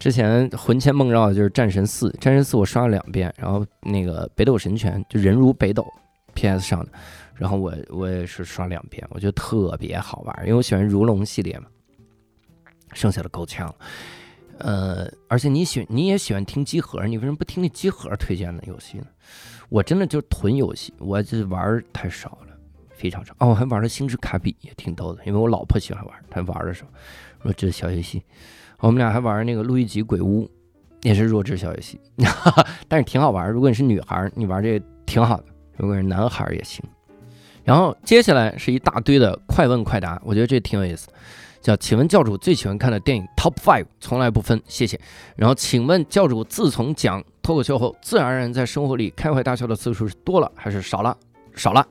[0.00, 5.86] 之前魂牵梦绕的就是战神四，战神四我刷了两遍，然后那个北斗神拳就人如北斗
[6.34, 6.90] ，PS 上的，
[7.36, 11.66] 然后我我也是刷两遍，我觉得特别好玩，因为我喜欢如龙系列嘛。
[12.94, 13.72] 剩下的够呛，
[14.58, 19.06] 呃，而且你喜你也喜欢听机核，你为什么不听那机核推荐的游戏呢？
[19.68, 22.43] 我真的就是囤游戏，我这玩太少了。
[22.96, 25.24] 非常长哦，我还玩了星之卡比，也挺逗的。
[25.24, 26.90] 因为我老婆喜欢玩，她玩的时候
[27.42, 28.22] 说这是小游戏。
[28.78, 30.48] 我们俩还玩那个路易吉鬼屋，
[31.02, 31.98] 也是弱智小游戏，
[32.88, 33.50] 但是挺好玩。
[33.50, 35.44] 如果你是女孩，你玩这个挺好的；
[35.76, 36.84] 如果是男孩也行。
[37.62, 41.08] 然后接下来是一大堆的快问快答，我觉得这挺有意思。
[41.62, 45.00] 叫请问教主最喜欢看的电影 Top Five，从来不分，谢谢。
[45.34, 51.16] 然后请问教主自从讲脱口秀后，自然而然在生活里开怀大笑的次数是多了还是少了？
[51.56, 51.86] 少了，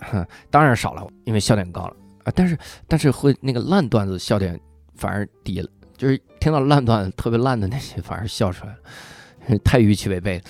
[0.49, 2.31] 当然少了，因为笑点高了啊！
[2.35, 2.57] 但是，
[2.87, 4.59] 但是会那个烂段子笑点
[4.95, 10.41] 反而低了，就是听到烂段特别烂的那些反而笑出来了，太预期违背。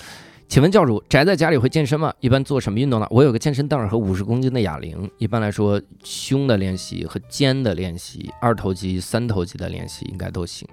[0.46, 2.12] 请问教主，宅在家里会健身吗？
[2.20, 3.06] 一般做什么运动呢？
[3.10, 10.68] 我有个健身凳和五十公斤的哑铃，一般来说，胸的练习和肩的练习，二头肌、三头肌的练习应该都行。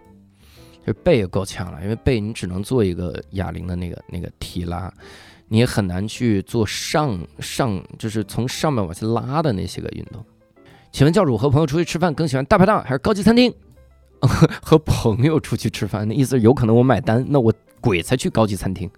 [0.85, 4.91] 就背也够呛了，因为背你只能做一个哑铃的那个那个提拉。
[5.53, 10.23] 你也很难去做上上，就是从上面往下拉的那些个运动。
[10.93, 13.53] 请问教主和朋友出去吃饭更喜欢大排档还是高级餐厅？
[14.63, 18.89] 和朋友出去吃饭，那意思有可能我买单，那我鬼才去高级餐厅。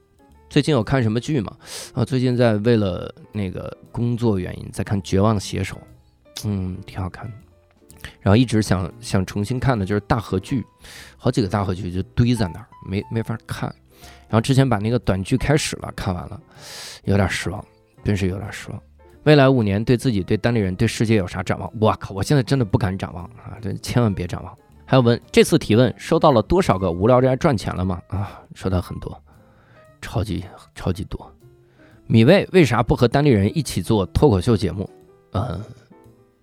[0.47, 1.57] 最近有看什么剧吗？
[1.95, 5.75] 啊，最近在为了那个工作原因在看《绝望的写手》，
[6.45, 7.33] 嗯，挺好看的。
[8.21, 10.63] 然后一直想想重新看的就是大河剧，
[11.17, 13.73] 好几个大河剧就堆在那儿，没没法看。
[14.33, 16.41] 然后之前把那个短剧开始了，看完了，
[17.03, 17.63] 有点失望，
[18.03, 18.81] 真是有点失望。
[19.25, 21.71] 未来五年对自己、对单立人、对世界有啥展望？
[21.79, 23.59] 我靠，我现在真的不敢展望啊！
[23.61, 24.51] 这千万别展望。
[24.85, 28.01] 还有问这次提问收到了多少个无聊斋赚钱了吗？
[28.07, 29.15] 啊，收到很多，
[30.01, 31.31] 超级超级多。
[32.07, 34.89] 米未为啥不和单立人一起做脱口秀节目？
[35.33, 35.61] 嗯，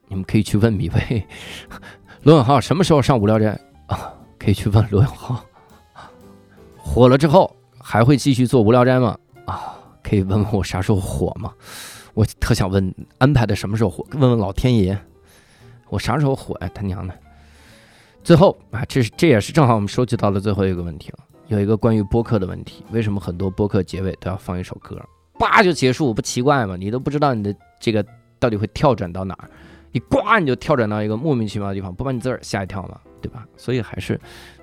[0.07, 1.27] 你们可以去问米未。
[2.23, 4.15] 罗永浩什么时候上无聊斋啊？
[4.39, 5.45] 可以去问罗永浩。
[6.77, 7.53] 火了之后。
[7.83, 9.17] 还会继续做无聊斋吗？
[9.47, 11.53] 啊，可以问问我啥时候火吗？
[12.15, 14.05] 我特想问安排的什么时候火？
[14.13, 14.99] 问问老天爷，
[15.89, 16.71] 我啥时候火呀？
[16.75, 17.15] 他娘的！
[18.23, 21.19] 最后啊，这是这也是正好我们收集到的最后一个问题了。
[21.49, 25.01] 有一个关于播客的问题：为什么很多播客结尾都要放一首歌？
[25.39, 26.77] 叭就结束，不奇怪吗？
[26.77, 28.05] 你都不知道你的这个
[28.39, 29.51] 到底会跳转到哪儿，
[29.91, 33.01] 你呱你就跳转到一个莫名其妙的地方，不把你自个儿吓一跳吗？
[33.23, 33.47] 对吧？
[33.57, 34.21] 所以还是。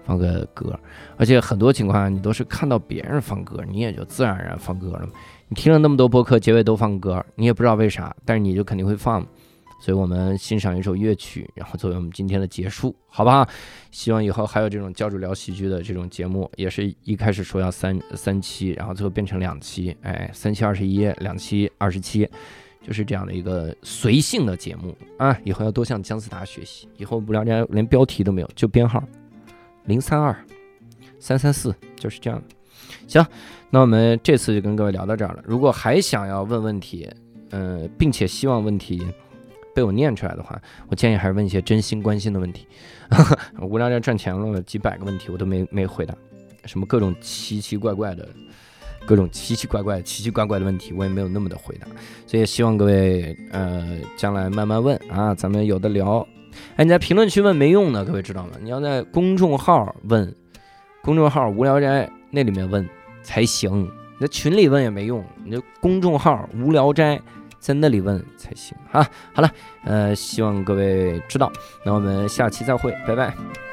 [0.08, 0.80] 放个歌，
[1.18, 5.05] 而且很多情况下你都是看到别人放歌，你也就自然而然放歌了。
[5.49, 9.26] 你听了那么多播客，结尾都放歌，你也不知道为啥，但是你就肯定会放。
[9.80, 13.47] 所以我们欣赏一首乐曲，然后作为我们今天的结束，好不好？
[13.91, 22.28] 希望以后还有这种教主聊喜剧的这种节目，也是一开始说要三三期，然后最后变成两期，哎，三期二十一，两期二十七，
[22.82, 25.38] 就是这样的一个随性的节目啊！
[25.43, 29.03] 以后要多向姜思达学习，以后不聊斋连标题都没有，就编号。
[29.88, 30.36] 零三二
[31.20, 32.56] 三三四就是这样的，
[33.08, 33.26] 行，
[33.70, 35.44] 那我们这次就跟各位聊到这儿了。
[35.46, 37.10] 如果还想要问问题，
[37.50, 39.06] 呃，并且希望问题
[39.74, 42.68] 被我念出来的话，我建议还是问一些真心关心的问题。
[43.62, 46.14] 无聊斋赚钱了几百个问题我都没没回答，
[46.66, 48.28] 什么各种奇奇怪怪的、
[49.06, 51.88] 各种奇奇怪怪、奇奇怪怪的问题，我也没有那么的回答。
[52.26, 56.28] 所以希望各位呃将来慢慢问啊，咱们有的聊。
[56.76, 58.51] 哎，你在评论区问没用的，各位知道吗？
[58.62, 60.34] 你要在公众号问，
[61.01, 62.88] 公众号无聊斋那里面问
[63.24, 63.84] 才行。
[64.20, 67.20] 你在群里问也没用，你就公众号无聊斋
[67.60, 69.08] 在那里问才行啊。
[69.34, 69.49] 好了，
[69.84, 71.51] 呃，希望各位知道，
[71.86, 73.66] 那我们下期再会，拜拜。